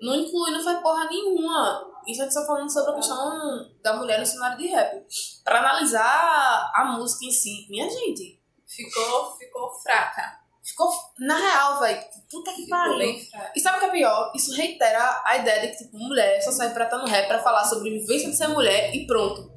Não 0.02 0.16
inclui, 0.16 0.52
não 0.52 0.64
faz 0.64 0.80
porra 0.82 1.06
nenhuma. 1.10 1.91
Isso 2.08 2.22
gente 2.22 2.34
só 2.34 2.46
falando 2.46 2.72
sobre 2.72 2.92
a 2.92 2.96
questão 2.96 3.72
da 3.84 3.96
mulher 3.96 4.20
no 4.20 4.26
cenário 4.26 4.58
de 4.58 4.68
rap. 4.68 5.06
Pra 5.44 5.60
analisar 5.60 6.72
a 6.74 6.86
música 6.98 7.26
em 7.26 7.32
si, 7.32 7.68
minha 7.70 7.90
gente, 7.90 8.42
ficou, 8.68 9.38
ficou 9.38 9.72
fraca. 9.82 10.40
ficou. 10.64 10.90
Na 11.20 11.38
real, 11.38 11.80
velho, 11.80 12.02
puta 12.30 12.54
que 12.54 12.68
pariu. 12.68 13.20
E 13.56 13.60
sabe 13.60 13.78
o 13.78 13.80
que 13.80 13.86
é 13.86 13.92
pior? 13.92 14.32
Isso 14.36 14.56
reitera 14.56 15.22
a 15.26 15.38
ideia 15.38 15.62
de 15.62 15.68
que, 15.70 15.84
tipo, 15.84 15.98
mulher 15.98 16.42
só 16.42 16.52
serve 16.52 16.74
pra 16.74 16.86
estar 16.86 16.98
no 16.98 17.08
rap 17.08 17.28
pra 17.28 17.44
falar 17.44 17.64
sobre 17.66 17.90
vivência 17.90 18.30
de 18.30 18.36
ser 18.36 18.48
mulher 18.48 18.94
e 18.96 19.06
pronto. 19.06 19.52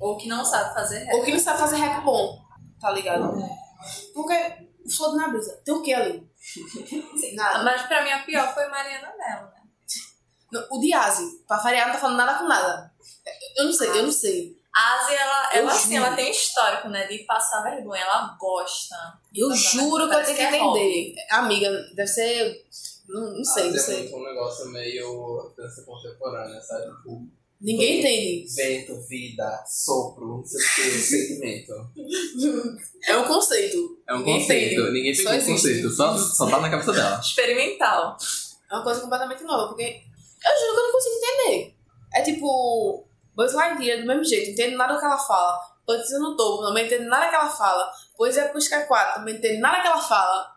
Ou 0.00 0.16
que 0.16 0.28
não 0.28 0.44
sabe 0.44 0.74
fazer 0.74 0.98
rap. 1.04 1.14
Ou 1.14 1.24
que 1.24 1.32
não 1.32 1.38
sabe 1.38 1.58
fazer 1.58 1.76
rap 1.76 2.04
bom, 2.04 2.38
tá 2.80 2.90
ligado? 2.90 3.32
Porque 4.14 4.66
o 4.84 4.90
flow 4.90 5.16
na 5.16 5.28
brisa, 5.28 5.60
tem 5.64 5.74
o 5.74 5.82
que 5.82 5.92
ali? 5.92 6.28
Nada. 7.34 7.64
Mas 7.64 7.82
pra 7.82 8.04
mim 8.04 8.10
a 8.10 8.22
pior 8.22 8.52
foi 8.54 8.68
Mariana 8.68 9.12
Mello, 9.18 9.50
né? 10.52 10.64
O 10.70 10.78
Diazi, 10.80 11.40
pra 11.46 11.58
variar, 11.58 11.86
não 11.86 11.94
tá 11.94 12.00
falando 12.00 12.16
nada 12.18 12.38
com 12.38 12.46
nada. 12.46 12.92
Eu 13.56 13.64
não 13.64 13.72
sei, 13.72 13.88
eu 13.88 14.02
não 14.04 14.12
sei. 14.12 14.56
A 14.74 14.94
Asi, 15.00 15.14
ela, 15.14 15.54
ela, 15.54 15.72
assim, 15.72 15.96
ela 15.96 16.14
tem 16.14 16.30
histórico, 16.30 16.88
né? 16.88 17.06
De 17.06 17.18
passar 17.20 17.62
vergonha. 17.62 18.02
Ela 18.02 18.36
gosta. 18.38 18.94
Eu 19.34 19.50
Exatamente, 19.50 19.72
juro 19.90 20.08
que 20.08 20.14
eu 20.14 20.24
tenho 20.24 20.36
que 20.36 20.42
é 20.42 20.56
entender. 20.58 21.14
Amiga, 21.30 21.70
deve 21.94 22.06
ser. 22.08 22.66
Não, 23.08 23.38
não 23.38 23.44
sei, 23.44 23.70
não 23.70 23.76
é 23.76 23.78
sei. 23.78 23.98
muito 24.00 24.16
um 24.16 24.24
negócio 24.24 24.68
meio 24.68 25.54
dança 25.56 25.82
contemporânea, 25.82 26.60
sabe? 26.60 26.84
Tipo, 26.96 27.26
Ninguém 27.58 28.00
entende. 28.00 28.54
Vento, 28.54 29.00
vida, 29.08 29.64
sopro, 29.66 30.26
não 30.26 30.44
sei 30.44 30.60
o 30.60 30.74
que, 30.74 30.90
sentimento. 31.00 31.90
É 33.04 33.16
um 33.16 33.24
conceito. 33.24 33.98
É 34.06 34.14
um 34.14 34.18
Ninguém 34.18 34.40
conceito. 34.40 34.72
entende. 34.80 34.92
Ninguém 34.92 35.14
Só 35.14 35.22
pegou 35.22 35.32
o 35.32 35.36
existe. 35.36 35.52
conceito. 35.52 35.90
Só, 35.90 36.18
só 36.18 36.50
tá 36.50 36.60
na 36.60 36.68
cabeça 36.70 36.92
dela. 36.92 37.18
Experimental. 37.18 38.16
É 38.70 38.74
uma 38.74 38.82
coisa 38.84 39.00
completamente 39.00 39.42
nova, 39.44 39.68
porque 39.68 40.02
eu 40.46 40.60
juro 40.60 40.74
que 40.74 40.80
eu 40.80 40.84
não 40.84 40.92
consigo 40.92 41.16
entender. 41.16 41.76
É 42.14 42.22
tipo, 42.22 43.06
Buzz 43.34 43.52
Lightyear 43.52 44.00
do 44.00 44.06
mesmo 44.06 44.24
jeito, 44.24 44.50
entendo 44.50 44.76
nada 44.76 44.94
do 44.94 45.00
que 45.00 45.04
ela 45.04 45.18
fala. 45.18 45.76
Pantera 45.86 46.18
no 46.18 46.36
topo, 46.36 46.62
não 46.62 46.78
entendo 46.78 47.08
nada 47.08 47.28
que 47.28 47.34
ela 47.34 47.50
fala. 47.50 47.92
Pois 48.16 48.36
é 48.36 48.48
Pusca 48.48 48.86
4, 48.86 49.22
não 49.22 49.28
entendo 49.28 49.60
nada 49.60 49.82
que 49.82 49.86
ela 49.86 50.00
fala. 50.00 50.56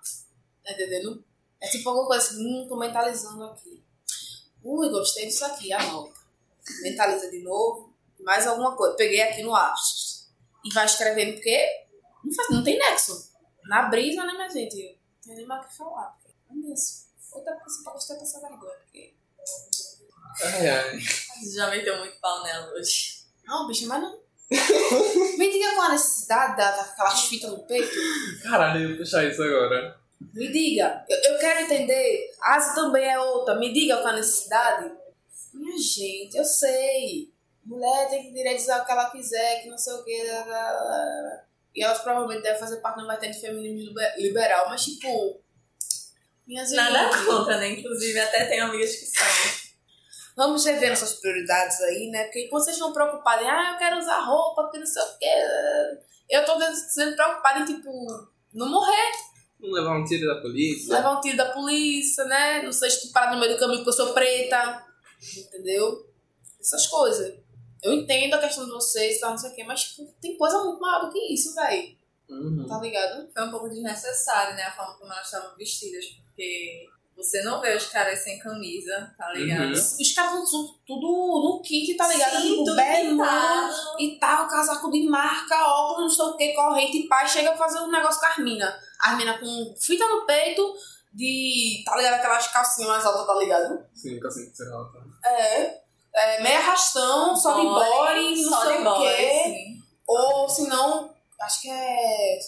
Tá 0.63 0.71
entendendo? 0.71 1.23
É 1.61 1.67
tipo 1.67 1.89
alguma 1.89 2.07
coisa 2.07 2.25
assim, 2.25 2.45
hum, 2.45 2.67
tô 2.67 2.77
mentalizando 2.77 3.43
aqui. 3.43 3.83
Ui, 4.63 4.89
gostei 4.89 5.25
disso 5.25 5.45
aqui, 5.45 5.71
anota. 5.73 6.19
Mentaliza 6.81 7.29
de 7.29 7.43
novo, 7.43 7.93
mais 8.19 8.47
alguma 8.47 8.75
coisa. 8.75 8.95
Peguei 8.95 9.21
aqui 9.21 9.43
no 9.43 9.55
ápice. 9.55 10.29
E 10.63 10.73
vai 10.73 10.85
escrevendo 10.85 11.33
porque 11.33 11.87
não, 12.23 12.33
faz, 12.33 12.49
não 12.49 12.63
tem 12.63 12.77
nexo. 12.77 13.29
Na 13.65 13.83
brisa, 13.83 14.23
né, 14.25 14.33
minha 14.33 14.49
gente? 14.49 14.99
Não 15.17 15.21
tem 15.21 15.35
nem 15.35 15.45
mais 15.45 15.65
o 15.65 15.69
que 15.69 15.77
falar. 15.77 16.17
É 16.49 16.73
isso. 16.73 17.07
Outra 17.31 17.55
coisa 17.55 17.83
pra 17.83 17.93
gostar 17.93 18.15
dessa 18.15 18.39
vergonha. 18.39 18.78
Ai, 20.43 20.67
ai. 20.69 20.99
Você 20.99 21.55
já 21.55 21.67
meteu 21.69 21.97
muito 21.99 22.19
pau 22.19 22.43
nela 22.43 22.71
hoje. 22.73 23.19
Não, 23.45 23.67
bicho, 23.67 23.87
mas 23.87 24.01
não. 24.01 24.19
Me 25.37 25.51
diga 25.51 25.75
qual 25.75 25.87
a 25.87 25.91
necessidade 25.91 26.57
da- 26.57 26.71
daquelas 26.75 27.25
fitas 27.25 27.51
no 27.51 27.59
peito. 27.67 27.93
Caralho, 28.43 28.81
eu 28.83 28.89
ia 28.91 28.97
puxar 28.97 29.23
isso 29.25 29.41
agora. 29.43 29.99
Me 30.33 30.47
diga. 30.51 31.05
Eu, 31.09 31.33
eu 31.33 31.39
quero 31.39 31.61
entender. 31.61 32.31
Asa 32.41 32.75
também 32.75 33.05
é 33.07 33.19
outra. 33.19 33.55
Me 33.55 33.71
diga 33.73 33.97
qual 33.97 34.07
a 34.13 34.17
necessidade. 34.17 34.91
Minha 35.53 35.77
gente, 35.77 36.35
eu 36.37 36.45
sei. 36.45 37.31
Mulher 37.65 38.09
tem 38.09 38.23
que 38.23 38.33
direito 38.33 38.59
usar 38.61 38.81
o 38.81 38.85
que 38.85 38.91
ela 38.91 39.09
quiser, 39.11 39.61
que 39.61 39.69
não 39.69 39.77
sei 39.77 39.93
o 39.93 40.03
que. 40.03 40.11
E 41.75 41.83
elas 41.83 41.99
provavelmente 41.99 42.41
devem 42.41 42.59
fazer 42.59 42.77
parte 42.77 42.99
do 42.99 43.07
vertente 43.07 43.39
feminismo 43.39 43.89
liber- 43.89 44.15
liberal, 44.17 44.67
mas 44.69 44.83
tipo. 44.83 45.39
Minha 46.49 46.65
gente. 46.65 46.77
Nada 46.77 47.25
contra, 47.25 47.57
né? 47.59 47.69
Inclusive, 47.73 48.19
até 48.19 48.45
tem 48.45 48.59
amigas 48.59 48.95
que 48.95 49.05
são. 49.05 49.69
Vamos 50.35 50.65
rever 50.65 50.89
nossas 50.89 51.13
prioridades 51.19 51.79
aí, 51.81 52.09
né? 52.09 52.23
Porque 52.23 52.45
enquanto 52.45 52.63
vocês 52.63 52.75
estão 52.75 52.91
preocupados 52.91 53.45
em, 53.45 53.49
ah, 53.49 53.71
eu 53.73 53.77
quero 53.77 53.99
usar 53.99 54.21
roupa, 54.21 54.63
porque 54.63 54.79
não 54.79 54.85
sei 54.87 55.03
o 55.03 55.17
quê. 55.19 55.27
Eu 56.27 56.45
tô 56.45 56.59
sendo 56.73 57.15
preocupada 57.15 57.59
em, 57.59 57.65
tipo, 57.65 57.91
não 58.53 58.67
morrer, 58.67 59.11
Não 59.59 59.69
levar 59.69 59.95
um 59.95 60.03
tiro 60.03 60.25
da 60.25 60.41
polícia. 60.41 60.95
levar 60.95 61.17
um 61.17 61.21
tiro 61.21 61.37
da 61.37 61.51
polícia, 61.51 62.23
né? 62.25 62.63
Não 62.63 62.71
ser 62.71 62.87
estuprada 62.87 63.33
no 63.35 63.39
meio 63.39 63.53
do 63.53 63.59
caminho 63.59 63.83
porque 63.83 63.89
eu 63.89 64.05
sou 64.05 64.13
preta. 64.13 64.83
Entendeu? 65.37 66.09
Essas 66.59 66.87
coisas. 66.87 67.31
Eu 67.83 67.93
entendo 67.93 68.33
a 68.33 68.39
questão 68.39 68.65
de 68.65 68.71
vocês, 68.71 69.19
tá, 69.19 69.29
não 69.29 69.37
sei 69.37 69.51
o 69.51 69.55
quê, 69.55 69.63
mas, 69.63 69.83
tipo, 69.83 70.11
tem 70.19 70.35
coisa 70.35 70.63
muito 70.63 70.79
maior 70.79 71.05
do 71.05 71.11
que 71.11 71.31
isso, 71.31 71.53
velho. 71.53 71.98
Uhum. 72.29 72.65
Tá 72.67 72.79
ligado? 72.79 73.27
Foi 73.33 73.43
um 73.43 73.51
pouco 73.51 73.69
desnecessário, 73.69 74.55
né? 74.55 74.63
A 74.63 74.71
forma 74.71 74.97
como 74.97 75.11
elas 75.11 75.25
estavam 75.25 75.55
vestidas, 75.55 76.05
porque 76.05 76.87
você 77.19 77.41
não 77.43 77.59
vê 77.59 77.75
os 77.75 77.87
caras 77.87 78.19
sem 78.19 78.39
camisa, 78.39 79.13
tá 79.17 79.31
ligado? 79.33 79.65
Uhum. 79.65 79.71
Os 79.73 80.13
caras 80.13 80.43
estão 80.43 80.75
tudo 80.87 81.07
no 81.43 81.61
kit, 81.61 81.95
tá 81.97 82.07
ligado? 82.07 82.41
Sim, 82.41 82.55
tudo 82.57 82.75
bermuda 82.75 83.69
e 83.99 84.17
tal, 84.19 84.47
casaco 84.47 84.89
de 84.89 85.09
marca, 85.09 85.55
óculos, 85.55 86.17
não 86.17 86.25
sei 86.25 86.25
o 86.25 86.37
que, 86.37 86.53
corrente 86.53 86.97
e 86.99 87.07
pai, 87.07 87.27
chega 87.27 87.51
a 87.51 87.57
fazer 87.57 87.79
um 87.79 87.91
negócio 87.91 88.21
com 88.21 88.27
as 88.27 88.37
minas. 88.37 88.73
As 89.01 89.17
minas 89.17 89.39
com 89.39 89.75
fita 89.77 90.07
no 90.07 90.25
peito, 90.25 90.73
de, 91.13 91.83
tá 91.85 91.97
ligado? 91.97 92.13
Aquelas 92.13 92.47
calcinhas 92.47 92.89
mais 92.89 93.05
altas, 93.05 93.27
tá 93.27 93.35
ligado? 93.35 93.85
Sim, 93.93 94.19
sei 94.29 94.45
que 94.49 94.55
será 94.55 94.75
alta. 94.75 94.99
É, 95.25 95.81
é 96.13 96.41
meio 96.41 96.57
arrastão, 96.57 97.35
só 97.35 97.59
de 97.59 97.65
body, 97.65 98.43
não 98.43 98.49
só 98.49 98.65
sei 98.65 98.75
de 98.75 98.81
o 98.81 98.83
body, 98.85 99.15
quê. 99.15 99.43
sim. 99.43 99.79
Ou 100.07 100.49
se 100.49 100.67
não, 100.67 101.13
acho 101.41 101.61
que 101.61 101.69
é. 101.69 102.39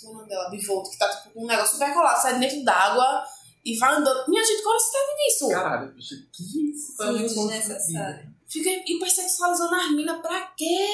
Como 0.00 0.12
é 0.12 0.14
o 0.14 0.18
nome 0.18 0.28
dela? 0.28 0.50
Bivolt, 0.50 0.90
que 0.90 0.98
tá 0.98 1.08
tipo 1.08 1.34
com 1.34 1.44
um 1.44 1.46
negócio 1.46 1.72
super 1.72 1.92
colado, 1.92 2.22
sai 2.22 2.38
dentro 2.38 2.62
d'água 2.64 3.24
e 3.64 3.76
vai 3.78 3.94
andando. 3.96 4.28
Minha 4.28 4.44
gente, 4.44 4.62
qual 4.62 4.74
é 4.74 4.76
o 4.76 4.80
sistema 4.80 5.16
disso? 5.16 5.48
Caralho, 5.48 5.92
bicho, 5.92 6.14
que 6.32 6.70
isso? 6.70 6.96
Foi 6.96 7.06
muito 7.10 7.26
Isso 7.26 7.48
desnecessário. 7.48 8.38
Fica 8.48 8.70
hipersexualizando 8.86 9.74
as 9.74 9.90
minas 9.90 10.22
pra 10.22 10.40
quê? 10.56 10.88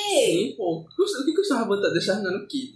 Sim, 0.51 0.55
pô. 0.57 0.81
O 0.81 1.25
que 1.25 1.35
custava 1.35 1.67
botar, 1.67 1.91
deixar 1.91 2.15
a 2.15 2.17
menina 2.17 2.39
no 2.39 2.49
kit? 2.49 2.73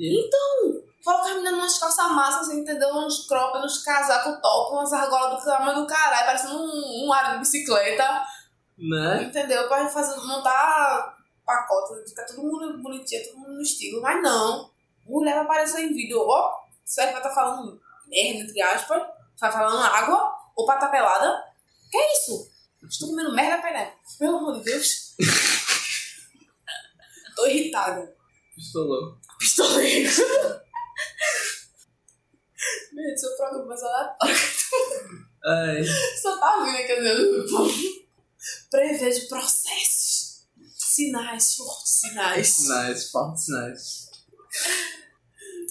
Coloca 1.04 1.30
a 1.30 1.34
menina 1.34 1.52
numas 1.52 1.78
calças 1.78 2.12
massas, 2.12 2.48
assim, 2.48 2.60
entendeu? 2.60 2.88
Uns 2.94 3.26
croppers, 3.26 3.64
uns 3.64 3.78
casacos 3.82 4.40
top, 4.40 4.72
umas 4.74 4.92
argolas 4.92 5.38
do 5.40 5.44
tamanho 5.44 5.80
do 5.80 5.86
caralho, 5.86 6.26
parecendo 6.26 6.58
um, 6.62 7.06
um 7.06 7.12
área 7.12 7.32
de 7.32 7.38
bicicleta, 7.40 8.22
Né? 8.78 9.24
entendeu? 9.24 9.66
Pra 9.66 9.88
fazer, 9.88 10.20
montar 10.20 11.17
pacote, 11.48 12.06
fica 12.06 12.26
todo 12.26 12.42
mundo 12.42 12.82
bonitinho, 12.82 13.24
todo 13.24 13.38
mundo 13.38 13.54
no 13.54 13.62
estilo, 13.62 14.02
mas 14.02 14.22
não. 14.22 14.70
Mulher 15.06 15.36
vai 15.36 15.44
aparecer 15.44 15.80
em 15.80 15.94
vídeo, 15.94 16.20
ó, 16.20 16.52
será 16.84 17.06
que 17.06 17.14
vai 17.14 17.22
estar 17.22 17.34
falando 17.34 17.80
merda, 18.06 18.42
entre 18.42 18.60
aspas? 18.60 19.02
Vai 19.40 19.50
falando 19.50 19.82
água? 19.82 20.30
Ou 20.54 20.66
pra 20.66 20.76
tá 20.76 20.88
pelada? 20.88 21.42
Que 21.90 21.96
é 21.96 22.12
isso? 22.12 22.50
Estou 22.86 23.08
comendo 23.08 23.34
merda, 23.34 23.62
peraí. 23.62 23.90
Pelo 24.18 24.36
amor 24.36 24.58
de 24.58 24.64
Deus. 24.64 25.14
Tô 27.34 27.46
irritada. 27.46 28.14
Pistolou. 28.54 29.16
Pistoleiro. 29.38 30.10
Meu, 32.92 33.12
seu 33.16 33.34
programa 33.36 33.66
mais 33.66 33.82
aleatório. 33.82 34.36
Ai. 35.44 35.84
Só 36.20 36.38
tá 36.38 36.64
vindo 36.64 36.76
aqui 36.76 36.96
dizendo. 36.96 37.46
Prevejo 38.70 39.28
processos. 39.28 40.17
Sinais, 40.98 41.54
fortes 41.54 42.00
sinais. 42.00 42.48
Sinais, 42.48 43.10
fortes 43.12 43.44
sinais. 43.44 44.10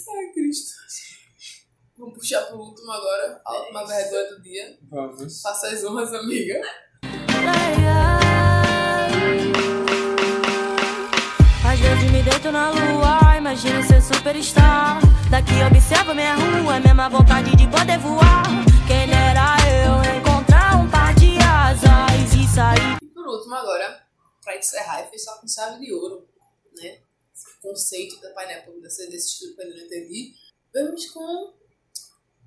Ai, 0.07 0.31
Cristo. 0.33 0.71
Vamos 1.97 2.13
puxar 2.17 2.43
pro 2.43 2.57
último 2.57 2.89
agora. 2.89 3.41
A 3.45 3.57
última 3.57 3.85
vergonha 3.85 4.29
do 4.29 4.41
dia. 4.41 4.79
Vamos. 4.89 5.41
Faça 5.41 5.67
as 5.67 5.83
honras, 5.83 6.13
amiga. 6.13 6.61
Às 11.65 11.77
vezes 11.77 12.09
me 12.09 12.23
deito 12.23 12.49
na 12.49 12.71
lua, 12.71 13.37
imagino 13.37 13.83
ser 13.83 14.01
superstar. 14.01 15.01
Daqui 15.29 15.61
observo 15.61 16.15
minha 16.15 16.35
rua, 16.35 16.79
mesma 16.79 17.09
vontade 17.09 17.53
de 17.53 17.67
poder 17.67 17.99
voar. 17.99 18.45
Quem 18.87 19.05
dera 19.07 19.57
eu 19.83 20.17
encontrar 20.17 20.77
um 20.77 20.89
par 20.89 21.13
de 21.15 21.37
asas 21.39 22.33
e 22.33 22.47
sair. 22.47 22.97
E 23.01 23.07
por 23.07 23.27
último 23.27 23.55
agora, 23.55 24.06
pra 24.47 24.57
encerrar 24.57 25.01
e 25.01 25.09
fechar 25.09 25.41
com 25.41 25.47
chave 25.47 25.85
de 25.85 25.93
ouro, 25.93 26.25
né? 26.77 27.01
Esse 27.35 27.57
conceito 27.61 28.21
da 28.21 28.29
Pineapple, 28.29 28.81
desse, 28.81 29.05
desse 29.09 29.27
estilo 29.27 29.55
que 29.55 29.61
eu 29.61 29.69
não 29.69 29.77
entendi. 29.77 30.33
Vamos 30.73 31.05
com 31.07 31.53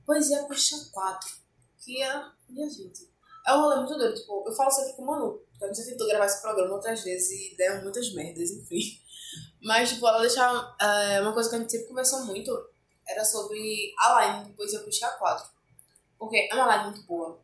Poesia 0.07 0.45
Puxa 0.45 0.77
4, 0.91 1.31
que 1.85 2.03
é, 2.03 2.25
minha 2.49 2.71
gente, 2.71 3.07
é 3.47 3.55
um 3.55 3.61
rolê 3.61 3.77
muito 3.77 3.99
doido. 3.99 4.15
Tipo, 4.15 4.45
eu 4.47 4.53
falo 4.55 4.71
sempre 4.71 4.95
com 4.95 5.03
o 5.03 5.07
Manu, 5.07 5.43
porque 5.51 5.65
a 5.67 5.73
gente 5.75 5.91
tentou 5.91 6.07
gravar 6.07 6.25
esse 6.25 6.41
programa 6.41 6.75
outras 6.75 7.03
vezes 7.05 7.53
e 7.53 7.55
deram 7.55 7.83
muitas 7.83 8.11
merdas, 8.15 8.51
enfim. 8.51 8.99
Mas, 9.61 9.91
tipo, 9.91 10.09
ela 10.09 10.21
deixava. 10.21 10.75
é, 10.81 11.21
uma 11.21 11.35
coisa 11.35 11.51
que 11.51 11.57
a 11.57 11.59
gente 11.59 11.71
sempre 11.71 11.87
conversou 11.87 12.25
muito 12.25 12.51
era 13.07 13.27
sobre 13.27 13.93
a 13.99 14.25
line 14.25 14.47
de 14.47 14.53
Poesia 14.55 14.81
Puxa 14.81 15.11
4. 15.11 15.51
Porque 16.19 16.49
é 16.51 16.55
uma 16.55 16.75
line 16.75 16.91
muito 16.93 17.07
boa, 17.07 17.39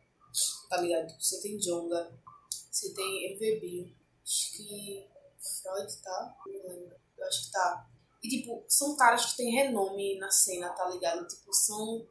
tá 0.67 0.77
ligado? 0.77 1.07
Tipo, 1.09 1.21
Você 1.21 1.41
tem 1.41 1.59
Jonga, 1.59 2.11
você 2.71 2.91
tem 2.93 3.33
MVB, 3.33 3.95
que 4.57 5.07
Freud 5.61 5.97
tá, 6.03 6.35
não 6.45 6.53
lembro, 6.53 6.95
eu 7.17 7.27
acho 7.27 7.45
que 7.45 7.51
tá. 7.51 7.87
E, 8.23 8.29
tipo, 8.29 8.65
são 8.67 8.95
caras 8.95 9.25
que 9.27 9.37
têm 9.37 9.51
renome 9.51 10.17
na 10.17 10.29
cena, 10.29 10.69
tá 10.69 10.89
ligado? 10.89 11.27
Tipo, 11.27 11.53
são 11.53 12.05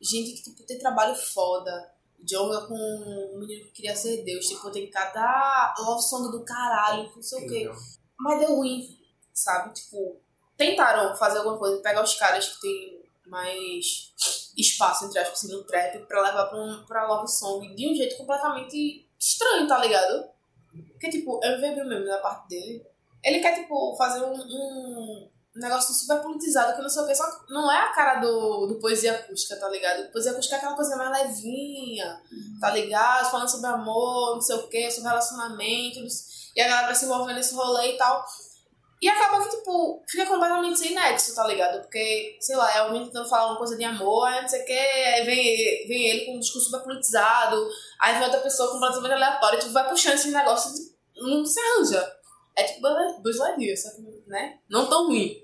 gente 0.00 0.34
que, 0.34 0.50
tipo, 0.50 0.62
tem 0.64 0.78
trabalho 0.78 1.14
foda. 1.14 1.92
Jonga 2.18 2.66
com 2.66 2.74
um 2.74 3.38
menino 3.38 3.66
que 3.66 3.72
queria 3.72 3.94
ser 3.94 4.24
Deus, 4.24 4.46
tipo, 4.46 4.70
tem 4.70 4.90
cada 4.90 5.74
love 5.78 6.02
song 6.02 6.30
do 6.30 6.44
caralho, 6.44 7.12
não 7.14 7.22
sei 7.22 7.44
o 7.44 7.48
quê. 7.48 7.70
Mas 8.18 8.40
deu 8.40 8.56
ruim, 8.56 8.98
sabe? 9.34 9.74
Tipo, 9.74 10.18
tentaram 10.56 11.14
fazer 11.16 11.38
alguma 11.38 11.58
coisa, 11.58 11.82
pegar 11.82 12.02
os 12.02 12.14
caras 12.14 12.48
que 12.48 12.60
tem 12.60 13.04
mais 13.26 14.12
espaço, 14.56 15.04
entre 15.04 15.18
aspas, 15.18 15.44
assim, 15.44 15.52
no 15.52 15.64
trap, 15.64 15.98
pra 16.06 16.22
levar 16.22 16.46
pra, 16.46 16.58
um, 16.58 16.86
pra 16.86 17.06
love 17.06 17.28
song 17.28 17.74
de 17.74 17.88
um 17.88 17.94
jeito 17.94 18.16
completamente 18.16 19.06
estranho, 19.18 19.68
tá 19.68 19.78
ligado? 19.78 20.30
Porque, 20.92 21.10
tipo, 21.10 21.40
eu 21.42 21.60
vi 21.60 21.74
mesmo 21.74 22.04
da 22.04 22.18
parte 22.18 22.48
dele. 22.48 22.84
Ele 23.22 23.40
quer, 23.40 23.54
tipo, 23.54 23.96
fazer 23.96 24.24
um, 24.24 24.34
um 24.34 25.28
negócio 25.56 25.94
super 25.94 26.20
politizado, 26.20 26.76
que 26.76 26.82
não 26.82 26.88
sei 26.88 27.02
o 27.02 27.06
que, 27.06 27.14
só 27.14 27.24
que 27.30 27.52
não 27.52 27.70
é 27.70 27.78
a 27.78 27.92
cara 27.92 28.20
do, 28.20 28.66
do 28.66 28.78
poesia 28.78 29.14
acústica, 29.14 29.56
tá 29.56 29.68
ligado? 29.68 30.10
Poesia 30.12 30.32
acústica 30.32 30.56
é 30.56 30.58
aquela 30.58 30.76
coisa 30.76 30.96
mais 30.96 31.10
levinha, 31.10 32.20
tá 32.60 32.70
ligado? 32.70 33.30
Falando 33.30 33.50
sobre 33.50 33.66
amor, 33.68 34.34
não 34.34 34.40
sei 34.40 34.56
o 34.56 34.68
que, 34.68 34.90
sobre 34.90 35.08
relacionamentos, 35.08 36.50
e 36.54 36.60
a 36.60 36.68
galera 36.68 36.86
vai 36.86 36.94
se 36.94 37.04
envolvendo 37.04 37.36
nesse 37.36 37.54
rolê 37.54 37.94
e 37.94 37.96
tal. 37.96 38.24
E 39.00 39.08
acaba 39.08 39.42
que, 39.42 39.56
tipo, 39.56 40.02
fica 40.08 40.26
completamente 40.26 40.78
sem 40.78 40.94
nexo, 40.94 41.34
tá 41.34 41.46
ligado? 41.46 41.82
Porque, 41.82 42.36
sei 42.40 42.56
lá, 42.56 42.74
é 42.74 42.78
alguém 42.78 43.04
tentando 43.04 43.28
falar 43.28 43.48
uma 43.48 43.58
coisa 43.58 43.76
de 43.76 43.84
amor, 43.84 44.26
aí 44.26 44.40
não 44.40 44.48
sei 44.48 44.62
o 44.62 44.64
que, 44.64 44.72
aí 44.72 45.24
vem, 45.24 45.86
vem 45.86 46.08
ele 46.08 46.24
com 46.24 46.36
um 46.36 46.40
discurso 46.40 46.70
super 46.70 46.84
politizado, 46.84 47.68
aí 48.00 48.14
vem 48.14 48.24
outra 48.24 48.40
pessoa 48.40 48.72
completamente 48.72 49.12
aleatória, 49.12 49.58
tipo, 49.58 49.72
vai 49.72 49.88
puxando 49.88 50.14
esse 50.14 50.30
negócio. 50.30 50.72
não 51.16 51.44
se 51.44 51.60
arranja. 51.60 52.16
É 52.56 52.64
tipo 52.64 52.80
Buzz 53.22 53.38
Lightyear, 53.38 53.76
só 53.76 53.90
que, 53.90 54.00
né? 54.26 54.58
Não 54.68 54.88
tão 54.88 55.08
ruim. 55.08 55.42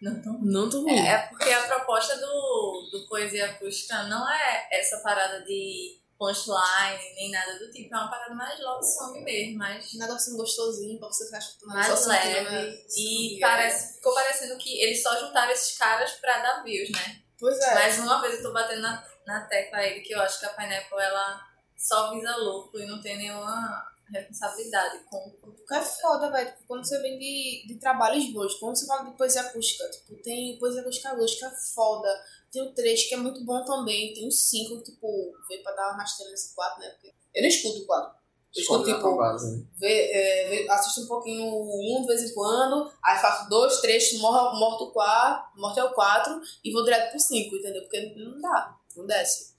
Não 0.00 0.22
tão 0.22 0.38
Não 0.42 0.70
tão 0.70 0.82
ruim. 0.82 0.98
É, 0.98 1.08
é 1.08 1.18
porque 1.28 1.50
a 1.50 1.68
proposta 1.68 2.16
do, 2.16 2.88
do 2.90 3.06
Poesia 3.08 3.44
Acústica 3.44 4.04
não 4.04 4.26
é 4.30 4.68
essa 4.72 4.98
parada 5.00 5.42
de 5.44 6.00
punchline, 6.18 7.14
nem 7.14 7.30
nada 7.30 7.58
do 7.58 7.70
tipo. 7.70 7.94
É 7.94 7.98
uma 7.98 8.10
parada 8.10 8.34
mais 8.34 8.58
love 8.60 8.84
song 8.84 9.20
mesmo, 9.20 9.58
mais, 9.58 9.94
Um 9.94 9.98
negocinho 9.98 10.36
gostosinho 10.36 10.98
pra 10.98 11.08
você 11.08 11.26
ficar 11.26 11.38
escutando 11.38 11.68
mais 11.74 12.06
leve. 12.06 12.50
né? 12.50 12.68
E 12.70 12.88
Sim, 12.88 13.38
parece, 13.40 13.94
ficou 13.96 14.14
parecendo 14.14 14.56
que 14.58 14.82
eles 14.82 15.02
só 15.02 15.18
juntaram 15.18 15.52
esses 15.52 15.76
caras 15.76 16.12
pra 16.12 16.38
dar 16.38 16.62
views, 16.62 16.90
né? 16.90 17.20
Pois 17.38 17.58
é. 17.58 17.74
Mais 17.74 17.98
uma 17.98 18.20
vez 18.22 18.34
eu 18.36 18.42
tô 18.42 18.52
batendo 18.52 18.82
na, 18.82 19.04
na 19.26 19.40
tecla 19.46 19.78
aí 19.78 20.00
que 20.00 20.14
eu 20.14 20.20
acho 20.20 20.40
que 20.40 20.46
a 20.46 20.50
Pineapple 20.50 20.98
ela 20.98 21.40
só 21.76 22.10
visa 22.14 22.34
lucro 22.36 22.80
e 22.80 22.86
não 22.86 23.00
tem 23.02 23.18
nenhuma 23.18 23.86
responsabilidade 24.10 25.00
com 25.04 25.30
Porque 25.42 25.74
é 25.74 25.82
foda, 25.82 26.30
velho. 26.30 26.46
Tipo, 26.50 26.64
quando 26.66 26.86
você 26.86 26.98
vem 27.00 27.18
de, 27.18 27.64
de 27.66 27.74
trabalhos 27.78 28.32
bons, 28.32 28.54
quando 28.54 28.76
você 28.76 28.86
fala 28.86 29.10
de 29.10 29.16
poesia 29.16 29.42
acústica, 29.42 29.88
tipo, 29.90 30.14
tem 30.22 30.58
poesia 30.58 30.80
acústica 30.80 31.46
é 31.46 31.74
foda. 31.74 32.08
Tem 32.52 32.62
o 32.62 32.72
3 32.72 33.08
que 33.08 33.14
é 33.14 33.18
muito 33.18 33.44
bom 33.44 33.64
também. 33.64 34.14
Tem 34.14 34.26
o 34.26 34.30
5 34.32 34.78
que, 34.78 34.92
tipo, 34.92 35.32
veio 35.48 35.62
pra 35.62 35.72
dar 35.72 35.88
uma 35.92 36.02
rasteira 36.02 36.30
nesse 36.30 36.54
4, 36.54 36.80
né? 36.80 36.88
Porque 36.90 37.12
eu 37.34 37.42
não 37.42 37.48
escuto 37.48 37.78
o 37.82 37.86
4. 37.86 38.16
Eu 38.56 38.62
escuto, 38.62 38.84
tipo, 38.84 39.16
base. 39.16 39.56
né? 39.58 39.64
vê, 39.74 40.10
é, 40.12 40.48
vê- 40.48 40.70
assisto 40.70 41.02
um 41.02 41.06
pouquinho 41.06 41.44
o 41.46 41.98
1 41.98 42.00
de 42.02 42.06
vez 42.06 42.22
em 42.30 42.32
quando, 42.34 42.90
aí 43.04 43.18
faço 43.18 43.48
dois, 43.50 43.80
três, 43.82 44.18
morro, 44.18 44.58
morto 44.58 44.84
o 44.84 44.90
4, 44.92 45.60
morto 45.60 45.78
é 45.78 45.84
o 45.84 45.92
4 45.92 46.40
e 46.64 46.72
vou 46.72 46.82
direto 46.82 47.10
pro 47.10 47.20
5, 47.20 47.54
entendeu? 47.56 47.82
Porque 47.82 48.14
não 48.16 48.40
dá, 48.40 48.76
não 48.96 49.04
desce. 49.06 49.52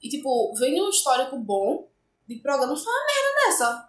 E 0.00 0.08
tipo, 0.08 0.54
vem 0.60 0.80
um 0.80 0.90
histórico 0.90 1.36
bom 1.38 1.88
de 2.28 2.36
programa 2.36 2.76
foi 2.76 2.84
uma 2.92 3.04
merda 3.06 3.46
dessa. 3.46 3.88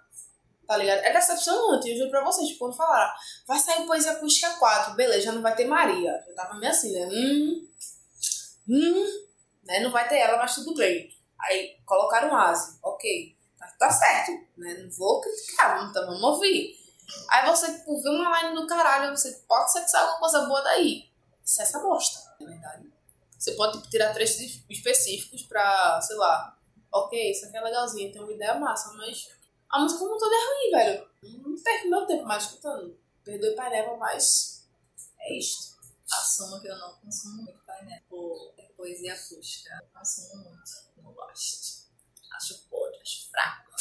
Tá 0.65 0.75
ligado? 0.75 0.99
É 0.99 1.13
decepcionante, 1.13 1.89
eu 1.89 1.97
juro 1.97 2.09
pra 2.09 2.25
vocês, 2.25 2.47
tipo, 2.47 2.59
quando 2.59 2.75
falaram, 2.75 3.13
vai 3.47 3.57
sair 3.59 3.85
Poesia 3.85 4.11
Acústica 4.13 4.49
4, 4.57 4.95
beleza, 4.95 5.21
já 5.21 5.31
não 5.31 5.41
vai 5.43 5.55
ter 5.55 5.65
Maria. 5.65 6.23
Eu 6.27 6.33
tava 6.35 6.55
meio 6.55 6.71
assim, 6.71 6.91
né? 6.93 7.07
Hum, 7.09 7.67
hum, 8.67 9.05
né? 9.63 9.79
Não 9.81 9.91
vai 9.91 10.07
ter 10.07 10.17
ela, 10.17 10.37
mas 10.37 10.55
tudo 10.55 10.75
bem. 10.75 11.09
Aí 11.39 11.77
colocaram 11.85 12.35
Asi, 12.35 12.77
ok, 12.83 13.35
tá, 13.59 13.67
tá 13.79 13.91
certo, 13.91 14.31
né? 14.57 14.73
Não 14.83 14.89
vou 14.91 15.21
criticar, 15.21 15.87
então 15.89 16.05
vamos 16.05 16.23
ouvir. 16.23 16.75
Aí 17.29 17.45
você, 17.49 17.77
tipo, 17.79 18.01
vê 18.01 18.09
uma 18.09 18.41
line 18.41 18.55
do 18.55 18.67
caralho, 18.67 19.15
você 19.15 19.31
pode 19.47 19.71
ser 19.71 19.81
que 19.81 19.89
saia 19.89 20.03
alguma 20.03 20.19
coisa 20.19 20.45
boa 20.45 20.61
daí. 20.61 21.09
Isso 21.43 21.61
é 21.61 21.63
essa 21.63 21.79
bosta, 21.79 22.19
na 22.39 22.47
verdade. 22.47 22.91
Você 23.37 23.51
pode 23.53 23.77
tipo, 23.77 23.89
tirar 23.89 24.13
trechos 24.13 24.39
es- 24.41 24.63
específicos 24.69 25.43
pra, 25.43 26.01
sei 26.01 26.15
lá, 26.17 26.57
ok, 26.91 27.31
isso 27.31 27.45
aqui 27.45 27.55
é 27.57 27.61
legalzinho, 27.61 28.11
tem 28.11 28.21
uma 28.21 28.31
ideia 28.33 28.55
massa, 28.55 28.91
mas 28.93 29.29
a 29.69 29.79
música 29.79 29.99
como 29.99 30.17
toda 30.17 30.35
é 30.35 30.39
ruim, 30.39 30.71
velho. 30.71 31.07
Não 31.43 31.61
perco 31.63 31.87
meu 31.89 32.05
tempo 32.05 32.23
mais 32.25 32.43
escutando. 32.43 32.97
Perdoe 33.23 33.51
Pineapple, 33.55 33.97
mas 33.97 34.67
é 35.19 35.37
isto. 35.37 35.77
assumo 36.11 36.59
que 36.61 36.67
eu 36.67 36.77
não 36.77 36.95
consumo 36.95 37.43
muito 37.43 37.59
Pineapple 38.17 38.75
poesia 38.75 39.13
acústica. 39.13 39.69
Eu 39.81 39.99
consumo 39.99 40.43
muito, 40.43 40.61
não 40.97 41.11
gosto. 41.13 41.87
Acho 42.33 42.59
podre, 42.69 42.99
acho 43.01 43.29
fraco. 43.29 43.71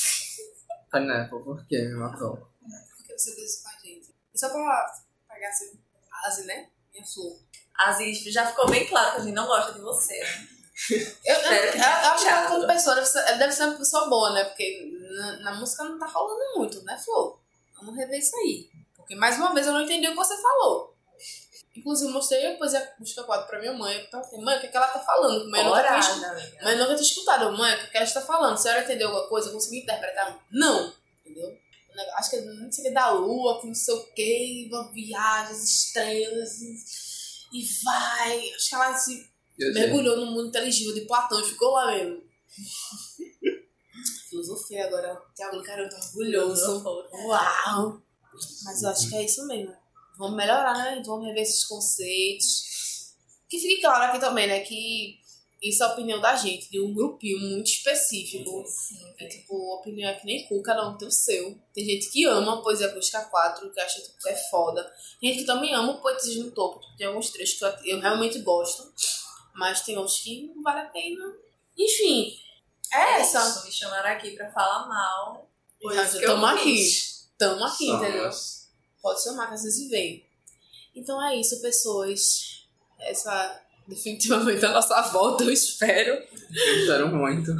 Pineapple, 0.90 1.44
por 1.44 1.66
que 1.66 1.78
me 1.82 1.94
matou? 1.94 2.48
Porque 2.96 3.18
você 3.18 3.34
fez 3.34 3.52
isso 3.52 3.62
com 3.62 3.68
a 3.68 3.78
gente. 3.80 4.14
E 4.34 4.38
só 4.38 4.48
pra 4.48 5.04
pegar 5.28 5.48
assim, 5.48 5.78
Asi, 6.24 6.44
né? 6.44 6.70
Minha 6.92 7.04
flor. 7.04 7.38
Aziz, 7.78 8.22
já 8.24 8.46
ficou 8.46 8.70
bem 8.70 8.86
claro 8.86 9.12
que 9.12 9.20
a 9.20 9.24
gente 9.24 9.34
não 9.34 9.46
gosta 9.46 9.72
de 9.74 9.80
você, 9.80 10.18
né? 10.18 10.48
Eu, 10.90 11.34
eu, 11.34 11.52
eu, 11.52 11.74
eu 11.74 11.82
acho 11.82 12.24
que 12.24 12.30
ela 12.30 12.48
como 12.48 12.66
pessoa 12.66 12.94
deve 12.94 13.06
ser, 13.06 13.18
ela 13.18 13.38
deve 13.38 13.52
ser 13.52 13.64
uma 13.64 13.78
pessoa 13.78 14.08
boa, 14.08 14.32
né? 14.32 14.44
Porque 14.44 14.98
na, 15.10 15.32
na 15.40 15.54
música 15.54 15.84
não 15.84 15.98
tá 15.98 16.06
rolando 16.06 16.58
muito, 16.58 16.82
né, 16.84 16.98
Flor? 16.98 17.38
Vamos 17.76 17.96
rever 17.96 18.18
isso 18.18 18.34
aí. 18.36 18.70
Porque 18.94 19.14
mais 19.14 19.36
uma 19.36 19.54
vez 19.54 19.66
eu 19.66 19.72
não 19.72 19.82
entendi 19.82 20.06
o 20.06 20.10
que 20.10 20.16
você 20.16 20.40
falou. 20.40 20.95
Inclusive, 21.76 22.08
eu 22.08 22.14
mostrei 22.14 22.46
a 22.46 22.56
poesia 22.56 22.78
acústica 22.78 23.22
4 23.22 23.46
pra 23.46 23.58
minha 23.58 23.72
mãe. 23.72 23.96
Eu 23.96 24.06
perguntei, 24.06 24.40
mãe, 24.40 24.56
o 24.56 24.60
que, 24.60 24.66
é 24.66 24.70
que 24.70 24.76
ela 24.76 24.88
tá 24.88 25.00
falando? 25.00 25.50
Mãe, 25.50 25.60
eu 25.60 25.66
nunca 25.66 25.82
tinha 25.82 25.98
escutado. 25.98 26.40
eu 26.62 26.78
nunca 26.78 26.94
tinha 26.94 27.08
escutado. 27.08 27.56
Mãe, 27.56 27.74
o 27.74 27.78
que, 27.78 27.84
é 27.84 27.88
que 27.88 27.96
ela 27.96 28.06
está 28.06 28.20
falando? 28.22 28.54
A 28.54 28.56
senhora 28.56 28.82
entendeu 28.82 29.08
alguma 29.08 29.28
coisa? 29.28 29.50
Conseguiu 29.50 29.82
interpretar? 29.82 30.38
Não. 30.50 30.92
Entendeu? 31.24 31.58
Acho 32.16 32.30
que 32.30 32.40
não 32.40 32.70
sei 32.70 32.84
o 32.84 32.88
que 32.88 32.94
da 32.94 33.10
lua, 33.10 33.60
que 33.60 33.66
não 33.66 33.74
sei 33.74 33.94
o 33.94 34.04
que, 34.12 34.70
viagem, 34.92 35.52
as 35.52 35.62
estrelas 35.64 36.60
e, 36.60 36.76
e 37.52 37.66
vai. 37.84 38.50
Acho 38.54 38.68
que 38.68 38.74
ela 38.74 38.94
se 38.94 39.30
Eu 39.58 39.72
sei. 39.72 39.82
mergulhou 39.82 40.16
no 40.18 40.26
mundo 40.26 40.48
inteligível 40.48 40.94
de 40.94 41.02
Platão 41.02 41.40
e 41.40 41.44
ficou 41.44 41.72
lá 41.72 41.94
mesmo. 41.94 42.22
Filosofia 44.28 44.86
agora. 44.86 45.18
Tiago 45.34 45.62
Caramba 45.62 45.88
tá 45.88 45.98
orgulhoso. 45.98 46.82
Uau! 46.84 48.02
Mas 48.64 48.82
eu 48.82 48.90
acho 48.90 49.08
que 49.08 49.16
é 49.16 49.24
isso 49.24 49.46
mesmo. 49.46 49.74
Vamos 50.16 50.36
melhorar, 50.36 50.74
né? 50.74 51.02
Vamos 51.04 51.26
rever 51.26 51.42
esses 51.42 51.64
conceitos. 51.64 53.14
Que 53.48 53.58
fique 53.58 53.80
claro 53.80 54.04
aqui 54.04 54.18
também, 54.18 54.46
né? 54.46 54.60
Que 54.60 55.20
isso 55.62 55.82
é 55.82 55.86
a 55.86 55.92
opinião 55.92 56.20
da 56.20 56.36
gente, 56.36 56.70
de 56.70 56.80
um 56.80 56.92
grupinho 56.92 57.38
muito 57.38 57.66
específico. 57.70 58.64
Sim, 58.66 59.14
E, 59.18 59.28
tipo, 59.28 59.54
opinião 59.74 60.10
é 60.10 60.14
que 60.14 60.26
nem 60.26 60.46
cu, 60.46 60.62
cada 60.62 60.86
um 60.86 60.96
tem 60.96 61.08
o 61.08 61.12
seu. 61.12 61.58
Tem 61.72 61.84
gente 61.84 62.10
que 62.10 62.24
ama 62.24 62.54
a 62.54 62.62
Poesia 62.62 62.88
Acústica 62.88 63.22
4, 63.24 63.70
que 63.70 63.80
acha 63.80 64.00
tipo, 64.00 64.18
que 64.18 64.28
é 64.28 64.36
foda. 64.50 64.82
Tem 65.20 65.30
gente 65.30 65.40
que 65.40 65.46
também 65.46 65.74
ama 65.74 65.92
o 65.92 66.00
Poetismo 66.00 66.44
no 66.44 66.50
Topo. 66.50 66.80
Tipo, 66.80 66.96
Tem 66.96 67.06
alguns 67.06 67.30
trechos 67.30 67.58
que 67.58 67.64
eu, 67.64 67.96
eu 67.96 68.00
realmente 68.00 68.38
gosto. 68.40 68.92
Mas 69.54 69.80
tem 69.80 69.96
outros 69.96 70.20
que 70.20 70.52
não 70.54 70.62
vale 70.62 70.80
a 70.80 70.90
pena. 70.90 71.34
Enfim, 71.78 72.38
é, 72.92 73.20
essa. 73.20 73.40
Isso, 73.40 73.64
me 73.64 73.72
chamaram 73.72 74.10
aqui 74.10 74.30
pra 74.32 74.50
falar 74.52 74.86
mal. 74.86 75.50
Que 75.80 75.86
eu 75.86 76.26
tamo 76.26 76.46
aqui. 76.46 76.90
Tamo 77.38 77.64
aqui, 77.64 77.90
entendeu? 77.90 78.30
Pode 79.06 79.22
chamar 79.22 79.46
que 79.46 79.54
às 79.54 79.62
vezes 79.62 79.88
vem. 79.88 80.26
Então 80.92 81.22
é 81.24 81.36
isso, 81.36 81.62
pessoas. 81.62 82.66
Essa 82.98 83.62
definitivamente 83.86 84.64
é 84.64 84.66
a 84.66 84.72
nossa 84.72 85.00
volta, 85.12 85.44
eu 85.44 85.50
espero. 85.52 86.10
Eu 86.10 86.80
espero 86.80 87.14
muito. 87.14 87.54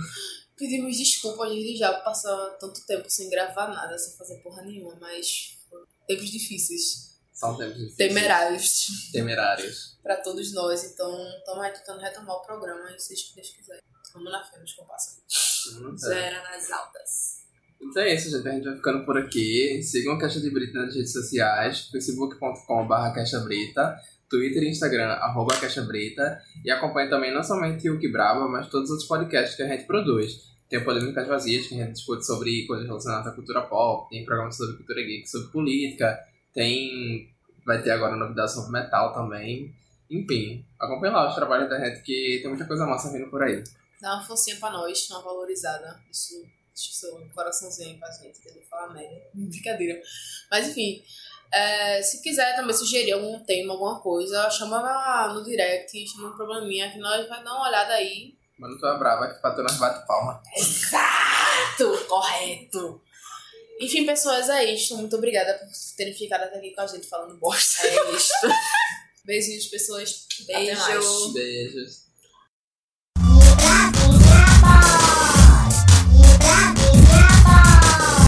Pedimos 0.57 0.99
desculpas 0.99 1.49
desde 1.51 1.77
já 1.77 1.93
por 1.95 2.03
passar 2.03 2.35
tanto 2.59 2.85
tempo 2.85 3.09
sem 3.09 3.31
gravar 3.31 3.69
nada, 3.69 3.97
sem 3.97 4.17
fazer 4.17 4.39
porra 4.43 4.63
nenhuma, 4.63 4.97
mas 5.01 5.57
tempos 6.09 6.29
difíceis, 6.31 7.17
São 7.33 7.57
tempos 7.57 7.77
difíceis. 7.77 7.97
temerários 7.97 8.87
Temerários. 9.13 9.97
pra 10.03 10.17
todos 10.17 10.53
nós. 10.53 10.83
Então 10.83 11.17
estamos 11.39 11.63
aí 11.63 11.73
tentando 11.75 12.01
retomar 12.01 12.39
o 12.39 12.43
programa 12.43 12.91
e 12.91 12.95
o 12.95 12.97
que 12.97 13.35
Deus 13.37 13.51
quiser. 13.51 13.81
Vamos 14.13 14.33
na 14.33 14.43
fé, 14.43 14.59
nos 14.59 14.73
compassa. 14.73 15.23
Zero 15.97 16.43
nas 16.43 16.71
altas. 16.73 17.36
Então 17.81 18.03
é 18.03 18.15
isso, 18.15 18.31
gente. 18.31 18.49
A 18.49 18.53
gente 18.53 18.65
vai 18.65 18.77
ficando 18.77 19.05
por 19.05 19.17
aqui. 19.19 19.83
Sigam 19.83 20.15
a 20.15 20.19
Caixa 20.19 20.41
de 20.41 20.51
Brita 20.51 20.79
nas 20.79 20.95
redes 20.95 21.13
sociais, 21.13 21.89
facebook.com.br 21.91 23.15
Caixa 23.15 23.41
Brita, 23.41 23.97
Twitter 24.29 24.63
e 24.63 24.71
Instagram, 24.71 25.09
arroba 25.09 25.59
Caixa 25.59 25.83
Brita. 25.83 26.41
E 26.65 26.71
acompanhe 26.71 27.09
também 27.09 27.33
não 27.33 27.43
somente 27.43 27.89
o 27.91 27.99
Que 27.99 28.09
Brava, 28.09 28.49
mas 28.49 28.69
todos 28.69 28.91
os 28.91 29.05
podcasts 29.05 29.57
que 29.57 29.63
a 29.63 29.69
gente 29.69 29.85
produz. 29.85 30.47
Tem 30.69 30.81
o 30.81 30.85
Polêmicas 30.85 31.29
Vazias, 31.29 31.69
que 31.69 31.75
a 31.75 31.85
gente 31.85 31.93
discute 31.93 32.27
sobre 32.27 32.67
coisas 32.67 32.87
relacionadas 32.87 33.29
à 33.29 33.31
cultura 33.31 33.63
pop, 33.63 34.11
tem 34.11 34.25
programas 34.25 34.57
sobre 34.57 34.77
cultura 34.77 35.01
geek, 35.01 35.29
sobre 35.29 35.49
política, 35.53 36.19
tem... 36.53 37.31
vai 37.65 37.81
ter 37.81 37.93
agora 37.93 38.17
novidades 38.17 38.55
sobre 38.55 38.73
metal 38.73 39.13
também. 39.13 39.73
Enfim, 40.11 40.65
acompanhe 40.79 41.13
lá 41.13 41.29
os 41.29 41.37
trabalhos 41.37 41.69
da 41.69 41.79
gente, 41.79 42.03
que 42.03 42.41
tem 42.41 42.49
muita 42.49 42.65
coisa 42.65 42.85
massa 42.85 43.13
vindo 43.13 43.31
por 43.31 43.43
aí. 43.43 43.63
Dá 44.01 44.15
uma 44.15 44.23
forcinha 44.23 44.57
pra 44.57 44.71
nós, 44.71 45.09
uma 45.09 45.23
valorizada. 45.23 46.01
Isso, 46.11 46.45
isso 46.77 46.93
seu 46.93 47.29
coraçãozinho 47.35 47.99
pra 47.99 48.11
gente, 48.13 48.39
entendeu? 48.39 48.63
Falar 48.71 48.93
merda. 48.93 49.29
Brincadeira. 49.35 50.01
Mas 50.51 50.69
enfim, 50.69 51.03
é, 51.53 52.03
se 52.03 52.23
quiser 52.23 52.55
também 52.57 52.75
sugerir 52.77 53.13
algum 53.13 53.43
tema, 53.45 53.73
alguma 53.73 54.01
coisa, 54.01 54.49
chama 54.51 54.81
na- 54.83 55.33
no 55.35 55.43
direct, 55.45 56.07
chama 56.09 56.29
no 56.31 56.37
probleminha, 56.37 56.91
que 56.93 56.99
nós 56.99 57.29
vai 57.29 57.43
dar 57.43 57.53
uma 57.55 57.69
olhada 57.69 57.95
aí. 57.95 58.35
Mano, 58.59 58.79
tu 58.79 58.87
é 58.87 58.99
brava, 58.99 59.35
que 59.35 59.41
pra 59.41 59.51
tu 59.55 59.63
nós 59.63 59.77
bate 59.77 60.07
palma. 60.07 60.43
Exato! 60.57 62.07
Correto! 62.09 63.03
Enfim, 63.79 64.07
pessoas, 64.07 64.49
é 64.49 64.65
isso. 64.65 64.97
Muito 64.97 65.15
obrigada 65.17 65.59
por 65.59 65.69
terem 65.97 66.15
ficado 66.15 66.45
até 66.45 66.57
aqui 66.59 66.71
com 66.75 66.81
a 66.81 66.87
gente 66.87 67.07
falando 67.07 67.37
bosta. 67.39 67.87
É 67.87 68.13
isto. 68.13 68.49
Beijinhos, 69.25 69.67
pessoas. 69.67 70.27
Até 70.45 70.75
mais. 70.75 70.87
Beijo. 71.05 71.33
Beijos. 71.35 72.06